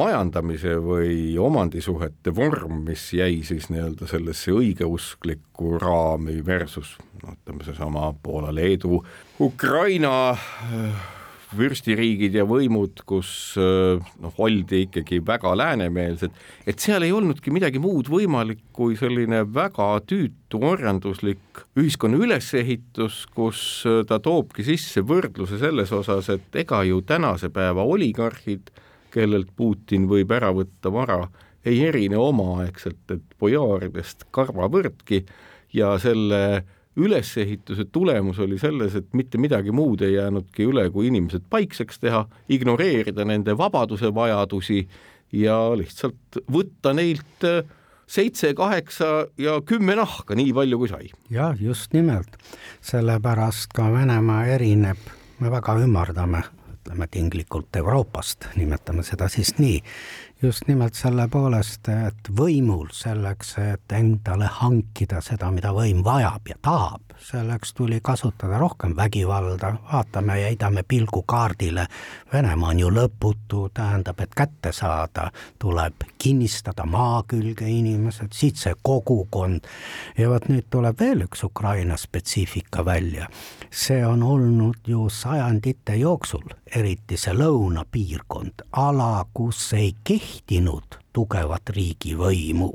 majandamise 0.00 0.78
või 0.80 1.34
omandisuhete 1.36 2.32
vorm, 2.32 2.80
mis 2.88 3.10
jäi 3.12 3.42
siis 3.44 3.68
nii-öelda 3.68 4.08
sellesse 4.08 4.54
õigeusklikku 4.56 5.74
raami 5.82 6.38
versus 6.46 6.94
noh, 7.20 7.36
ütleme 7.36 7.68
seesama 7.68 8.08
Poola, 8.24 8.54
Leedu, 8.56 9.02
Ukraina 9.44 10.14
äh, 10.32 11.04
vürstiriigid 11.58 12.34
ja 12.38 12.44
võimud, 12.48 13.02
kus 13.08 13.30
noh, 13.56 14.34
oldi 14.42 14.84
ikkagi 14.86 15.20
väga 15.26 15.54
läänemeelsed, 15.58 16.34
et 16.66 16.82
seal 16.82 17.06
ei 17.06 17.12
olnudki 17.14 17.52
midagi 17.54 17.80
muud 17.82 18.10
võimalik 18.12 18.62
kui 18.74 18.98
selline 18.98 19.42
väga 19.54 19.88
tüütu 20.08 20.60
orjanduslik 20.66 21.64
ühiskonna 21.78 22.20
ülesehitus, 22.24 23.24
kus 23.34 23.84
ta 24.08 24.20
toobki 24.22 24.66
sisse 24.66 25.04
võrdluse 25.06 25.60
selles 25.62 25.92
osas, 25.94 26.30
et 26.34 26.60
ega 26.64 26.82
ju 26.88 27.00
tänase 27.06 27.50
päeva 27.54 27.86
oligarhid, 27.86 28.72
kellelt 29.14 29.52
Putin 29.56 30.08
võib 30.10 30.32
ära 30.34 30.50
võtta 30.54 30.90
vara, 30.92 31.22
ei 31.64 31.80
erine 31.86 32.18
omaaegselt, 32.20 33.04
et 33.14 33.36
bojaaridest 33.40 34.26
karvavõrdki 34.34 35.22
ja 35.74 35.94
selle 36.02 36.64
ülesehituse 36.96 37.84
tulemus 37.92 38.38
oli 38.38 38.58
selles, 38.58 38.94
et 38.94 39.06
mitte 39.12 39.38
midagi 39.38 39.72
muud 39.74 40.02
ei 40.06 40.14
jäänudki 40.14 40.68
üle, 40.70 40.86
kui 40.94 41.08
inimesed 41.10 41.46
paikseks 41.50 41.98
teha, 41.98 42.24
ignoreerida 42.48 43.24
nende 43.26 43.56
vabaduse 43.58 44.12
vajadusi 44.14 44.84
ja 45.34 45.56
lihtsalt 45.76 46.38
võtta 46.52 46.94
neilt 46.94 47.46
äh, 47.48 47.64
seitse, 48.06 48.54
kaheksa 48.54 49.26
ja 49.38 49.60
kümme 49.66 49.96
nahka, 49.96 50.36
nii 50.38 50.52
palju 50.54 50.78
kui 50.78 50.88
sai. 50.88 51.10
jah, 51.30 51.56
just 51.60 51.92
nimelt, 51.92 52.38
sellepärast 52.84 53.72
ka 53.74 53.90
Venemaa 53.92 54.44
erineb, 54.54 55.00
me 55.40 55.50
väga 55.50 55.78
ümardame, 55.82 56.44
ütleme 56.76 57.08
tinglikult 57.10 57.76
Euroopast, 57.76 58.50
nimetame 58.56 59.02
seda 59.02 59.28
siis 59.32 59.56
nii, 59.58 59.80
just 60.44 60.68
nimelt 60.68 60.94
selle 60.94 61.24
poolest, 61.32 61.88
et 61.88 62.28
võimul 62.36 62.88
selleks, 62.92 63.54
et 63.62 63.92
endale 63.96 64.48
hankida 64.60 65.22
seda, 65.24 65.48
mida 65.54 65.70
võim 65.72 66.02
vajab 66.04 66.50
ja 66.50 66.56
tahab, 66.62 67.14
selleks 67.24 67.72
tuli 67.74 68.00
kasutada 68.04 68.58
rohkem 68.60 68.92
vägivalda, 68.96 69.74
vaatame 69.92 70.36
ja 70.40 70.50
heidame 70.50 70.82
pilgu 70.88 71.22
kaardile, 71.22 71.86
Venemaa 72.32 72.74
on 72.74 72.82
ju 72.82 72.90
lõputu, 72.90 73.68
tähendab, 73.74 74.20
et 74.20 74.34
kätte 74.34 74.72
saada, 74.72 75.30
tuleb 75.58 76.04
kinnistada 76.18 76.84
maa 76.84 77.22
külge 77.28 77.68
inimesed, 77.70 78.32
siit 78.34 78.60
see 78.60 78.74
kogukond. 78.82 79.64
Ja 80.18 80.28
vot 80.32 80.48
nüüd 80.50 80.66
tuleb 80.70 80.98
veel 81.00 81.24
üks 81.28 81.44
Ukraina 81.46 81.96
spetsiifika 81.96 82.84
välja. 82.84 83.28
see 83.70 84.06
on 84.06 84.22
olnud 84.22 84.86
ju 84.86 85.08
sajandite 85.08 85.96
jooksul, 85.96 86.44
eriti 86.74 87.16
see 87.20 87.34
lõunapiirkond, 87.36 88.66
ala, 88.72 89.24
kus 89.34 89.72
ei 89.78 89.92
kehti 90.04 90.34
kehtinud 90.44 90.98
tugevat 91.12 91.70
riigivõimu, 91.70 92.70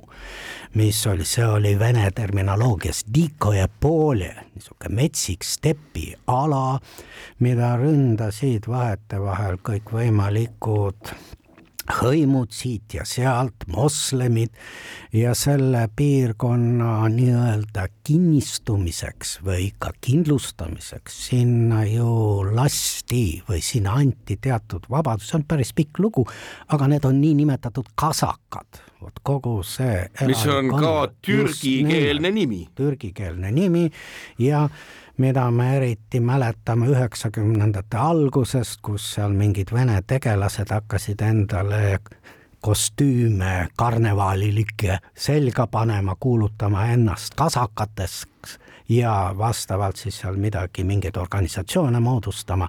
mis 0.76 1.00
oli, 1.08 1.26
see 1.26 1.46
oli 1.46 1.74
vene 1.80 2.10
terminoloogias 2.16 3.04
dikoje 3.14 3.68
poole, 3.80 4.32
niisugune 4.56 4.96
metsik 4.96 5.44
stepiala, 5.44 6.80
mida 7.40 7.76
ründasid 7.78 8.68
vahetevahel 8.68 9.60
kõikvõimalikud 9.62 11.14
hõimud 11.90 12.52
siit 12.54 12.94
ja 12.94 13.06
sealt, 13.08 13.66
moslemid 13.68 14.54
ja 15.16 15.34
selle 15.38 15.88
piirkonna 15.96 17.08
nii-öelda 17.10 17.88
kinnistumiseks 18.06 19.40
või 19.46 19.72
ka 19.82 19.92
kindlustamiseks 20.02 21.18
sinna 21.30 21.84
ju 21.90 22.46
lasti 22.54 23.42
või 23.50 23.64
sinna 23.66 23.98
anti 24.04 24.38
teatud 24.42 24.86
vabadus, 24.92 25.32
see 25.32 25.40
on 25.40 25.48
päris 25.50 25.74
pikk 25.78 26.02
lugu, 26.04 26.26
aga 26.70 26.92
need 26.94 27.10
on 27.10 27.20
niinimetatud 27.22 27.92
kasakad, 28.00 28.82
vot 29.02 29.22
kogu 29.26 29.60
see 29.66 30.06
mis 30.30 30.46
on 30.50 30.72
ka 30.76 30.96
türgikeelne 31.26 32.32
nimi. 32.36 32.68
türgikeelne 32.78 33.52
nimi 33.56 33.88
ja 34.40 34.68
mida 35.20 35.52
me 35.52 35.78
eriti 35.78 36.20
mäletame 36.20 36.88
üheksakümnendate 36.88 37.98
algusest, 37.98 38.80
kus 38.82 39.14
seal 39.16 39.36
mingid 39.36 39.74
vene 39.74 40.00
tegelased 40.08 40.72
hakkasid 40.72 41.22
endale 41.22 42.00
kostüüme 42.62 43.68
karnevalilikke 43.76 45.00
selga 45.16 45.68
panema, 45.68 46.16
kuulutama 46.20 46.86
ennast 46.86 47.36
kasakateks 47.36 48.58
ja 48.90 49.36
vastavalt 49.38 49.96
siis 49.96 50.18
seal 50.24 50.36
midagi, 50.36 50.84
mingeid 50.84 51.16
organisatsioone 51.16 52.00
moodustama. 52.00 52.68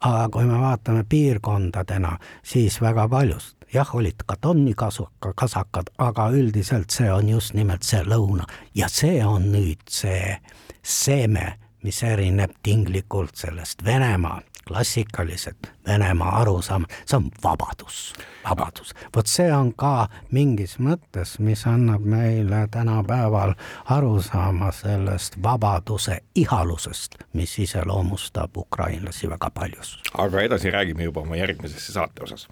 aga 0.00 0.28
kui 0.28 0.44
me 0.44 0.60
vaatame 0.60 1.04
piirkondadena, 1.08 2.18
siis 2.42 2.80
väga 2.80 3.08
paljust 3.08 3.56
jah, 3.74 3.94
olid 3.94 4.26
ka 4.26 4.36
tonni 4.40 4.74
kasuka, 4.74 5.32
kasakad, 5.36 5.90
aga 5.98 6.28
üldiselt 6.30 6.90
see 6.90 7.12
on 7.12 7.28
just 7.28 7.54
nimelt 7.54 7.82
see 7.82 8.02
lõuna 8.02 8.44
ja 8.74 8.88
see 8.88 9.24
on 9.24 9.52
nüüd 9.52 9.86
see 9.88 10.36
seeme 10.82 11.61
mis 11.82 12.02
erineb 12.02 12.50
tinglikult 12.62 13.36
sellest 13.36 13.84
Venemaa, 13.84 14.40
klassikaliselt 14.68 15.72
Venemaa 15.86 16.40
arusaam, 16.40 16.84
see 17.06 17.16
on 17.16 17.30
vabadus, 17.44 18.12
vabadus. 18.48 18.94
vot 19.16 19.26
see 19.26 19.52
on 19.52 19.72
ka 19.74 20.08
mingis 20.30 20.78
mõttes, 20.78 21.38
mis 21.38 21.66
annab 21.66 22.04
meile 22.06 22.66
tänapäeval 22.70 23.54
arusaama 23.84 24.72
sellest 24.72 25.42
vabaduse 25.42 26.20
ihalusest, 26.34 27.18
mis 27.32 27.58
iseloomustab 27.58 28.56
ukrainlasi 28.56 29.30
väga 29.30 29.50
paljus. 29.50 30.00
aga 30.14 30.40
edasi 30.40 30.70
räägime 30.70 31.02
juba 31.02 31.20
oma 31.20 31.36
järgmises 31.36 31.86
saate 31.92 32.22
osas 32.22 32.48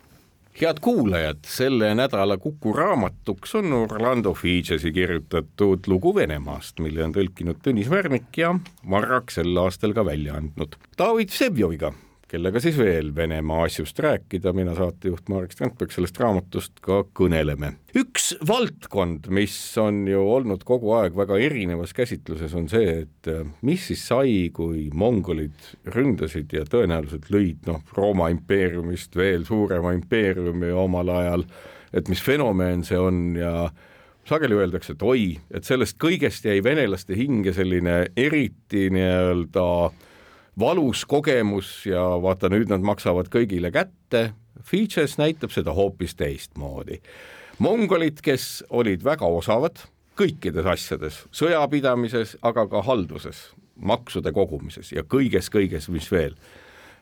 head 0.59 0.81
kuulajad, 0.81 1.45
selle 1.47 1.95
nädala 1.95 2.37
Kuku 2.39 2.73
raamatuks 2.73 3.55
on 3.55 3.73
Orlando 3.73 4.35
Fidžesi 4.35 4.93
kirjutatud 4.93 5.87
lugu 5.87 6.15
Venemaast, 6.15 6.81
mille 6.81 7.05
on 7.05 7.15
tõlkinud 7.17 7.63
Tõnis 7.65 7.91
Värnik 7.91 8.37
ja 8.37 8.55
Marrak 8.85 9.31
sel 9.31 9.57
aastal 9.63 9.95
ka 9.97 10.05
välja 10.05 10.37
andnud. 10.41 10.77
David 10.99 11.33
Vsevjoviga 11.33 11.93
kellega 12.31 12.61
siis 12.63 12.79
veel 12.79 13.11
Venemaa 13.15 13.65
asjust 13.67 13.99
rääkida, 13.99 14.53
mina 14.55 14.75
saatejuht 14.79 15.29
Marek 15.33 15.55
Strandberg 15.55 15.93
sellest 15.95 16.19
raamatust 16.21 16.79
ka 16.85 17.03
kõneleme. 17.17 17.73
üks 17.99 18.31
valdkond, 18.47 19.27
mis 19.35 19.57
on 19.83 20.05
ju 20.09 20.23
olnud 20.37 20.63
kogu 20.67 20.93
aeg 21.01 21.17
väga 21.19 21.39
erinevas 21.43 21.95
käsitluses, 21.97 22.55
on 22.55 22.69
see, 22.71 23.03
et 23.03 23.31
äh, 23.31 23.43
mis 23.67 23.89
siis 23.91 24.05
sai, 24.07 24.51
kui 24.55 24.89
mongolid 24.95 25.73
ründasid 25.97 26.55
ja 26.55 26.63
tõenäoliselt 26.71 27.31
lõid 27.35 27.67
noh, 27.67 27.83
Rooma 27.97 28.31
impeeriumist 28.31 29.17
veel 29.19 29.47
suurema 29.49 29.95
impeeriumi 29.97 30.71
omal 30.71 31.11
ajal, 31.17 31.47
et 31.93 32.11
mis 32.13 32.23
fenomen 32.23 32.85
see 32.87 33.01
on 33.01 33.25
ja 33.39 33.55
sageli 34.31 34.55
öeldakse, 34.55 34.95
et 34.95 35.03
oi, 35.03 35.25
et 35.51 35.67
sellest 35.67 35.99
kõigest 35.99 36.47
jäi 36.47 36.61
venelaste 36.63 37.19
hinge 37.19 37.57
selline 37.57 38.05
eriti 38.15 38.87
nii-öelda 38.95 39.67
äh, 39.89 40.07
valus 40.59 41.05
kogemus 41.05 41.87
ja 41.87 42.03
vaata, 42.23 42.51
nüüd 42.53 42.71
nad 42.73 42.85
maksavad 42.85 43.31
kõigile 43.33 43.71
kätte. 43.75 44.33
Features 44.65 45.17
näitab 45.19 45.55
seda 45.55 45.73
hoopis 45.73 46.15
teistmoodi. 46.15 47.01
mongolid, 47.59 48.21
kes 48.25 48.65
olid 48.71 49.05
väga 49.05 49.27
osavad 49.27 49.81
kõikides 50.21 50.67
asjades, 50.69 51.23
sõjapidamises, 51.33 52.37
aga 52.45 52.67
ka 52.69 52.83
halduses, 52.85 53.51
maksude 53.81 54.33
kogumises 54.37 54.93
ja 54.93 55.05
kõiges-kõiges, 55.07 55.89
mis 55.93 56.11
veel 56.13 56.37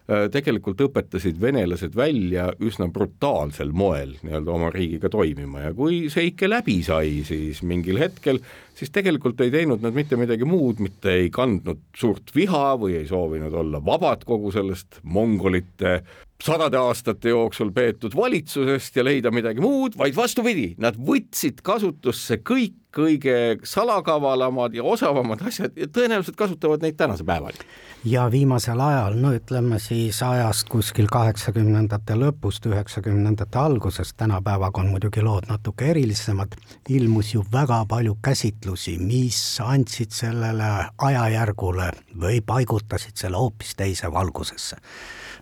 tegelikult 0.09 0.81
õpetasid 0.81 1.37
venelased 1.41 1.93
välja 1.97 2.47
üsna 2.65 2.87
brutaalsel 2.93 3.75
moel 3.77 4.15
nii-öelda 4.23 4.55
oma 4.55 4.71
riigiga 4.73 5.11
toimima 5.13 5.67
ja 5.67 5.75
kui 5.77 6.07
see 6.13 6.31
ikka 6.31 6.49
läbi 6.49 6.79
sai, 6.87 7.19
siis 7.29 7.61
mingil 7.61 8.01
hetkel 8.01 8.41
siis 8.79 8.93
tegelikult 8.95 9.41
ei 9.45 9.53
teinud 9.53 9.83
nad 9.85 9.97
mitte 9.97 10.17
midagi 10.17 10.49
muud, 10.49 10.81
mitte 10.81 11.13
ei 11.13 11.29
kandnud 11.35 11.83
suurt 11.97 12.33
viha 12.37 12.73
või 12.81 12.97
ei 13.01 13.09
soovinud 13.11 13.53
olla 13.53 13.83
vabad 13.85 14.25
kogu 14.29 14.53
sellest 14.55 15.03
mongolite 15.03 15.99
sadade 16.45 16.79
aastate 16.79 17.33
jooksul 17.33 17.73
peetud 17.75 18.15
valitsusest 18.17 18.97
ja 18.97 19.05
leida 19.05 19.31
midagi 19.35 19.61
muud, 19.61 19.99
vaid 19.99 20.17
vastupidi, 20.17 20.75
nad 20.79 20.99
võtsid 20.99 21.65
kasutusse 21.67 22.39
kõik 22.47 22.77
kõige 22.99 23.59
salakavalamad 23.69 24.75
ja 24.75 24.83
osavamad 24.83 25.43
asjad 25.47 25.77
ja 25.77 25.87
tõenäoliselt 25.93 26.39
kasutavad 26.39 26.83
neid 26.83 26.97
tänase 26.97 27.25
päevani. 27.25 27.61
Ja 28.09 28.25
viimasel 28.33 28.81
ajal, 28.81 29.19
no 29.21 29.35
ütleme 29.37 29.79
siis 29.83 30.23
ajast 30.25 30.71
kuskil 30.73 31.07
kaheksakümnendate 31.13 32.17
lõpust, 32.19 32.65
üheksakümnendate 32.71 33.59
algusest, 33.61 34.17
tänapäevaga 34.17 34.81
on 34.81 34.93
muidugi 34.95 35.23
lood 35.23 35.51
natuke 35.51 35.91
erilisemad, 35.93 36.57
ilmus 36.89 37.35
ju 37.35 37.45
väga 37.53 37.83
palju 37.91 38.17
käsitlusi, 38.25 38.97
mis 38.99 39.39
andsid 39.63 40.15
sellele 40.15 40.73
ajajärgule 40.99 41.93
või 42.17 42.41
paigutasid 42.41 43.19
selle 43.21 43.37
hoopis 43.37 43.77
teise 43.77 44.13
valgusesse 44.13 44.81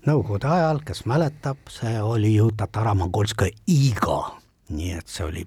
Nõukogude 0.06 0.46
ajal, 0.46 0.78
kes 0.86 1.00
mäletab, 1.10 1.64
see 1.66 1.96
oli 1.98 2.36
ju 2.36 2.52
tataramongolska 2.54 3.48
iga, 3.66 4.18
nii 4.70 4.92
et 5.00 5.08
see 5.10 5.24
oli 5.26 5.42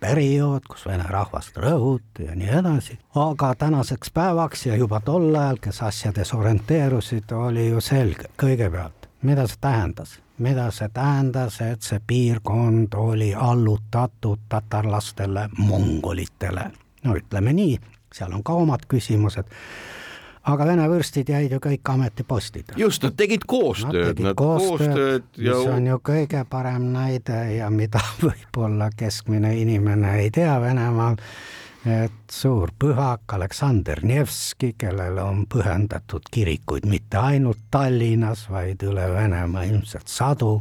periood, 0.00 0.64
kus 0.64 0.86
vene 0.88 1.04
rahvast 1.04 1.58
rõhuti 1.60 2.24
ja 2.24 2.36
nii 2.38 2.48
edasi, 2.62 2.96
aga 3.20 3.50
tänaseks 3.60 4.14
päevaks 4.16 4.64
ja 4.70 4.78
juba 4.80 5.02
tol 5.04 5.28
ajal, 5.36 5.60
kes 5.60 5.82
asjades 5.90 6.32
orienteerusid, 6.38 7.34
oli 7.36 7.66
ju 7.68 7.84
selge, 7.84 8.30
kõigepealt, 8.40 9.10
mida 9.28 9.44
see 9.50 9.60
tähendas? 9.60 10.16
Mida 10.38 10.70
see 10.72 10.88
tähendas, 10.94 11.60
et 11.60 11.84
see 11.84 12.00
piirkond 12.00 12.96
oli 12.96 13.34
allutatud 13.34 14.48
tatarlastele, 14.48 15.50
mongolitele. 15.58 16.70
no 17.04 17.20
ütleme 17.20 17.52
nii, 17.52 17.76
seal 18.14 18.32
on 18.32 18.40
ka 18.42 18.56
omad 18.56 18.88
küsimused 18.88 19.52
aga 20.48 20.66
vene 20.68 20.88
vürstid 20.90 21.28
jäid 21.28 21.52
ju 21.52 21.60
kõik 21.62 21.92
ametipostidele. 21.92 22.80
just, 22.80 23.02
nad 23.04 23.16
tegid 23.18 23.44
koostööd, 23.48 24.20
nad 24.24 24.36
koostööd, 24.38 24.78
koostööd 24.78 25.44
ja 25.44 25.56
mis 25.58 25.70
on 25.74 25.86
ju 25.92 26.00
kõige 26.04 26.44
parem 26.48 26.90
näide 26.94 27.40
ja 27.58 27.70
mida 27.70 28.02
võib-olla 28.24 28.90
keskmine 28.96 29.54
inimene 29.60 30.18
ei 30.22 30.30
tea 30.34 30.58
Venemaal, 30.62 31.18
et 31.88 32.32
suur 32.32 32.72
pühak 32.78 33.34
Aleksander 33.36 34.02
Nevski, 34.02 34.74
kellele 34.78 35.22
on 35.22 35.44
pühendatud 35.50 36.26
kirikuid 36.30 36.88
mitte 36.88 37.20
ainult 37.20 37.68
Tallinnas, 37.70 38.48
vaid 38.50 38.82
üle 38.88 39.08
Venemaa 39.14 39.68
ilmselt 39.68 40.08
sadu, 40.08 40.58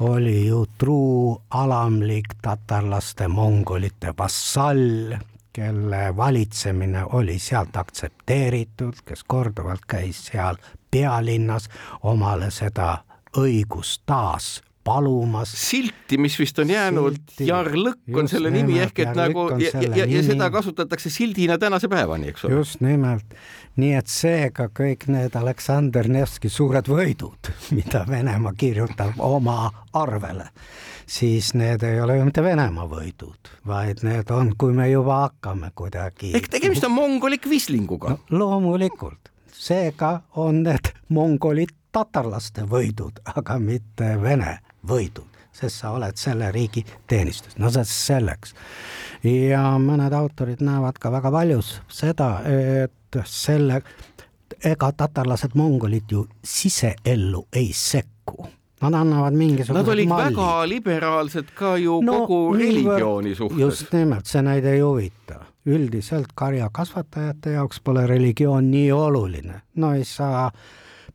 oli 0.00 0.46
ju 0.46 0.64
truu 0.80 1.36
alamlik 1.60 2.38
tatarlaste, 2.42 3.28
mongolite 3.28 4.14
vassall 4.16 5.12
kelle 5.52 6.16
valitsemine 6.16 7.04
oli 7.04 7.38
sealt 7.38 7.76
aktsepteeritud, 7.76 8.94
kes 9.04 9.24
korduvalt 9.24 9.86
käis 9.86 10.26
seal 10.26 10.56
pealinnas 10.90 11.68
omale 12.02 12.50
seda 12.50 12.98
õigust 13.36 14.02
taas 14.06 14.62
palumas. 14.84 15.52
silti, 15.70 16.18
mis 16.18 16.38
vist 16.38 16.58
on 16.58 16.70
jäänud, 16.70 17.18
Jar 17.44 17.70
Lõkk 17.74 18.18
on 18.18 18.28
selle 18.28 18.50
nimi 18.50 18.78
ehk 18.80 19.02
et 19.04 19.14
nagu 19.16 19.48
ja, 19.60 19.72
ja, 19.74 19.94
ja, 20.02 20.06
ja 20.08 20.22
seda 20.24 20.50
kasutatakse 20.50 21.10
sildina 21.12 21.58
tänase 21.58 21.88
päevani, 21.88 22.30
eks 22.32 22.44
ole. 22.44 22.60
just 22.60 22.80
nimelt, 22.84 23.36
nii 23.80 23.94
et 23.98 24.10
seega 24.10 24.70
kõik 24.74 25.08
need 25.12 25.36
Aleksander 25.36 26.08
Nevski 26.08 26.48
suured 26.52 26.88
võidud, 26.88 27.52
mida 27.76 28.04
Venemaa 28.08 28.54
kirjutab 28.56 29.20
oma 29.24 29.66
arvele 29.92 30.48
siis 31.10 31.54
need 31.58 31.82
ei 31.82 32.00
ole 32.00 32.16
ju 32.16 32.24
mitte 32.28 32.42
Venemaa 32.42 32.86
võidud, 32.88 33.50
vaid 33.66 34.04
need 34.06 34.30
on, 34.30 34.52
kui 34.58 34.74
me 34.76 34.86
juba 34.90 35.24
hakkame 35.24 35.72
kuidagi. 35.74 36.30
ehk 36.38 36.48
tegemist 36.52 36.86
on 36.86 36.94
mongoli 36.94 37.40
kvislinguga 37.42 38.14
no,? 38.14 38.20
loomulikult, 38.30 39.32
seega 39.50 40.20
on 40.38 40.62
need 40.62 40.92
mongolid 41.08 41.74
tatarlaste 41.92 42.62
võidud, 42.70 43.18
aga 43.34 43.58
mitte 43.58 44.14
Vene 44.22 44.58
võidud, 44.86 45.40
sest 45.52 45.82
sa 45.82 45.94
oled 45.96 46.16
selle 46.16 46.50
riigi 46.52 46.84
teenistus, 47.06 47.56
no 47.58 47.70
see 47.70 47.84
selleks. 47.84 48.54
ja 49.24 49.64
mõned 49.78 50.14
autorid 50.16 50.62
näevad 50.64 50.98
ka 50.98 51.12
väga 51.12 51.30
paljus 51.30 51.80
seda, 51.88 52.30
et 52.46 53.20
selle, 53.24 53.82
ega 54.64 54.92
tatarlased, 54.92 55.54
mongolid 55.54 56.10
ju 56.10 56.26
siseellu 56.44 57.46
ei 57.52 57.72
sekku 57.74 58.48
Nad 58.80 58.94
annavad 58.94 59.32
mingisugused 59.36 59.76
Nad 59.76 59.88
olid 59.92 60.08
malli. 60.08 60.36
väga 60.36 60.68
liberaalsed 60.68 61.50
ka 61.54 61.76
ju 61.76 62.00
no, 62.00 62.26
kogu 62.26 62.54
religiooni 62.56 63.34
suhtes. 63.34 63.58
just 63.58 63.92
nimelt, 63.92 64.26
see 64.26 64.42
neid 64.42 64.64
ei 64.64 64.80
huvita. 64.80 65.44
üldiselt 65.66 66.32
karjakasvatajate 66.34 67.50
jaoks 67.52 67.80
pole 67.84 68.06
religioon 68.06 68.70
nii 68.70 68.92
oluline, 68.92 69.60
no 69.76 69.92
ei 69.92 70.04
saa 70.04 70.46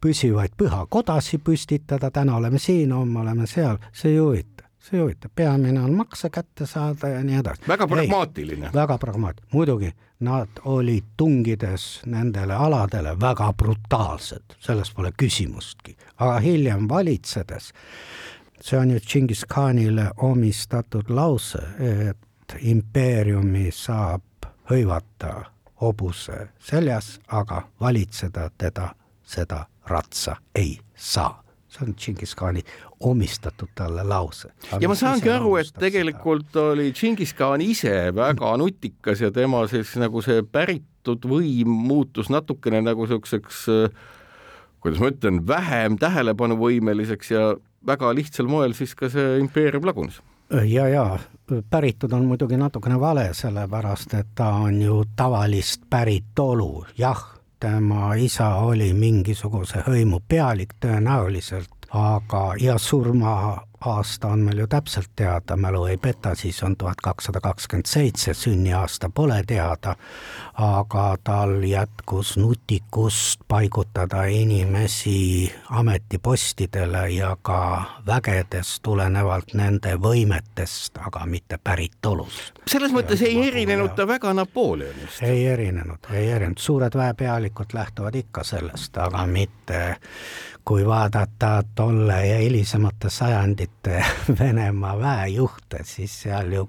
püsivaid 0.01 0.55
pühakodasid 0.58 1.43
püstitada, 1.43 2.12
täna 2.12 2.38
oleme 2.38 2.60
siin, 2.60 2.91
homme 2.91 3.19
oleme 3.19 3.47
seal, 3.47 3.77
see 3.93 4.12
ei 4.12 4.19
huvita 4.19 4.65
see 4.86 4.97
ei 4.97 5.01
huvita, 5.01 5.29
peamine 5.36 5.81
on 5.81 5.93
makse 5.93 6.29
kätte 6.29 6.65
saada 6.65 7.08
ja 7.10 7.23
nii 7.23 7.36
edasi. 7.36 7.62
väga 7.67 7.88
pragmaatiline. 7.88 8.69
väga 8.73 8.97
pragmaatiline, 8.97 9.49
muidugi 9.53 9.93
nad 10.19 10.47
olid 10.65 11.03
tungides 11.17 12.01
nendele 12.05 12.53
aladele 12.53 13.19
väga 13.19 13.53
brutaalsed, 13.53 14.55
selles 14.60 14.91
pole 14.91 15.12
küsimustki, 15.17 15.97
aga 16.17 16.39
hiljem 16.39 16.89
valitsedes, 16.89 17.71
see 18.62 18.79
on 18.79 18.91
ju 18.91 18.99
Džingis 18.99 19.45
Khanile 19.45 20.12
omistatud 20.17 21.10
lause, 21.10 21.62
et 21.79 22.58
impeeriumi 22.62 23.71
saab 23.71 24.21
hõivata 24.69 25.34
hobuse 25.81 26.47
seljas, 26.60 27.19
aga 27.27 27.67
valitseda 27.81 28.49
teda 28.58 28.93
seda 29.26 29.66
ratsa 29.90 30.38
ei 30.56 30.78
saa 30.96 31.46
see 31.76 31.86
on 31.86 31.96
Džingis-Khani 31.96 32.64
omistatud 33.00 33.72
talle 33.76 34.04
lause. 34.04 34.50
ja 34.80 34.90
ma 34.90 34.96
saangi 34.96 35.30
aru, 35.30 35.56
et 35.60 35.72
tegelikult 35.80 36.48
seda. 36.52 36.66
oli 36.72 36.92
Džingis-Khan 36.96 37.64
ise 37.66 37.96
väga 38.16 38.56
nutikas 38.62 39.22
ja 39.22 39.32
tema 39.32 39.66
siis 39.72 39.96
nagu 40.00 40.24
see 40.26 40.44
päritud 40.44 41.28
võim 41.30 41.74
muutus 41.90 42.32
natukene 42.34 42.82
nagu 42.86 43.08
siukseks, 43.08 43.66
kuidas 44.84 45.02
ma 45.02 45.12
ütlen, 45.12 45.44
vähem 45.48 46.00
tähelepanuvõimeliseks 46.02 47.32
ja 47.36 47.54
väga 47.86 48.14
lihtsal 48.18 48.50
moel 48.50 48.74
siis 48.78 48.96
ka 48.98 49.12
see 49.12 49.40
impeerium 49.44 49.86
lagunes 49.86 50.22
ja, 50.70 50.88
ja 50.88 51.06
päritud 51.70 52.14
on 52.14 52.28
muidugi 52.30 52.58
natukene 52.58 53.00
vale, 53.02 53.30
sellepärast 53.34 54.14
et 54.18 54.36
ta 54.38 54.52
on 54.66 54.78
ju 54.82 55.04
tavalist 55.18 55.90
päritolu, 55.90 56.86
jah 56.98 57.35
tema 57.60 58.15
isa 58.15 58.56
oli 58.56 58.94
mingisuguse 58.94 59.84
hõimu 59.88 60.20
pealik 60.28 60.76
tõenäoliselt, 60.84 61.89
aga 61.91 62.44
ja 62.60 62.78
surma 62.78 63.62
aasta 63.86 64.28
on 64.28 64.39
meil 64.39 64.58
ju 64.58 64.67
täpselt 64.67 65.10
teada, 65.15 65.56
mälu 65.56 65.86
ei 65.86 65.98
peta, 65.98 66.36
siis 66.36 66.63
on 66.63 66.78
tuhat 66.78 67.02
kakssada 67.04 67.39
kakskümmend 67.41 67.86
seitse, 67.86 68.34
sünniaasta 68.34 69.10
pole 69.10 69.43
teada, 69.48 69.95
aga 70.54 71.17
tal 71.24 71.63
jätkus 71.63 72.38
nutikust 72.38 73.41
paigutada 73.48 74.24
inimesi 74.24 75.54
ametipostidele 75.69 77.10
ja 77.10 77.38
ka 77.41 77.84
vägedes 78.06 78.80
tulenevalt 78.82 79.54
nende 79.54 79.95
võimetest, 79.95 80.98
aga 81.08 81.26
mitte 81.26 81.60
päritolust. 81.63 82.60
selles 82.67 82.91
mõttes 82.91 83.21
ja, 83.21 83.28
ei 83.28 83.48
erinenud 83.48 83.95
ta 83.95 84.08
väga 84.08 84.34
Napoleonist? 84.34 85.21
ei 85.21 85.45
erinenud, 85.48 86.12
ei 86.13 86.32
erinenud, 86.32 86.58
suured 86.58 86.98
väepealikud 86.98 87.74
lähtuvad 87.74 88.15
ikka 88.15 88.43
sellest, 88.43 88.98
aga 88.98 89.26
mitte 89.28 89.98
kui 90.65 90.86
vaadata 90.86 91.63
tolle 91.76 92.28
ja 92.28 92.38
hilisemate 92.38 93.10
sajandite 93.10 93.75
Venemaa 94.40 94.96
väejuhte, 95.00 95.84
siis 95.84 96.14
seal 96.24 96.54
ju 96.54 96.64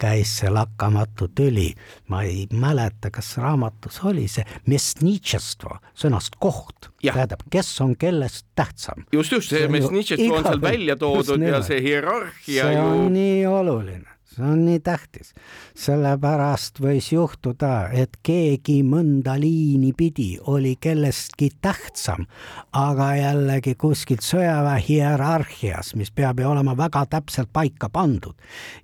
käis 0.00 0.32
see 0.40 0.50
lakkamatu 0.50 1.28
tüli. 1.28 1.74
ma 2.08 2.22
ei 2.22 2.46
mäleta, 2.52 3.10
kas 3.10 3.36
raamatus 3.38 4.00
oli 4.04 4.28
see 4.28 4.44
mesnitšestvo, 4.66 5.78
sõnast 5.94 6.38
koht, 6.40 6.90
tähendab, 7.02 7.44
kes 7.50 7.74
on 7.80 7.96
kellest 7.96 8.46
tähtsam. 8.54 9.04
just, 9.12 9.32
just 9.32 9.50
see, 9.50 9.68
mesnitšestvo 9.68 10.40
on 10.40 10.48
seal 10.48 10.62
välja 10.62 10.96
toodud 10.96 11.42
ja 11.42 11.62
see 11.62 11.82
hierarhia 11.82 12.64
see 12.64 12.74
ju. 12.74 12.88
on 12.88 13.12
nii 13.12 13.46
oluline 13.46 14.13
see 14.34 14.44
on 14.44 14.64
nii 14.66 14.80
tähtis, 14.84 15.32
sellepärast 15.78 16.80
võis 16.82 17.10
juhtuda, 17.12 17.88
et 17.92 18.18
keegi 18.22 18.80
mõnda 18.86 19.36
liini 19.40 19.92
pidi 19.96 20.34
oli 20.50 20.74
kellestki 20.80 21.50
tähtsam, 21.62 22.26
aga 22.72 23.10
jällegi 23.18 23.74
kuskilt 23.78 24.24
sõjaväe 24.26 24.82
hierarhias, 24.88 25.94
mis 25.94 26.10
peab 26.10 26.40
ju 26.40 26.50
olema 26.50 26.76
väga 26.76 27.06
täpselt 27.06 27.52
paika 27.52 27.88
pandud. 27.88 28.34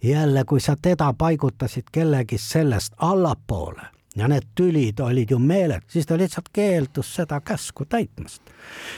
jälle, 0.02 0.44
kui 0.44 0.60
sa 0.60 0.76
teda 0.82 1.12
paigutasid 1.12 1.90
kellegi 1.92 2.38
sellest 2.38 2.94
allapoole 2.98 3.99
ja 4.16 4.28
need 4.28 4.46
tülid 4.54 5.00
olid 5.00 5.30
ju 5.30 5.38
meeled, 5.38 5.84
siis 5.88 6.06
ta 6.06 6.18
lihtsalt 6.18 6.48
keeldus 6.52 7.14
seda 7.14 7.40
käsku 7.40 7.84
täitmast. 7.84 8.42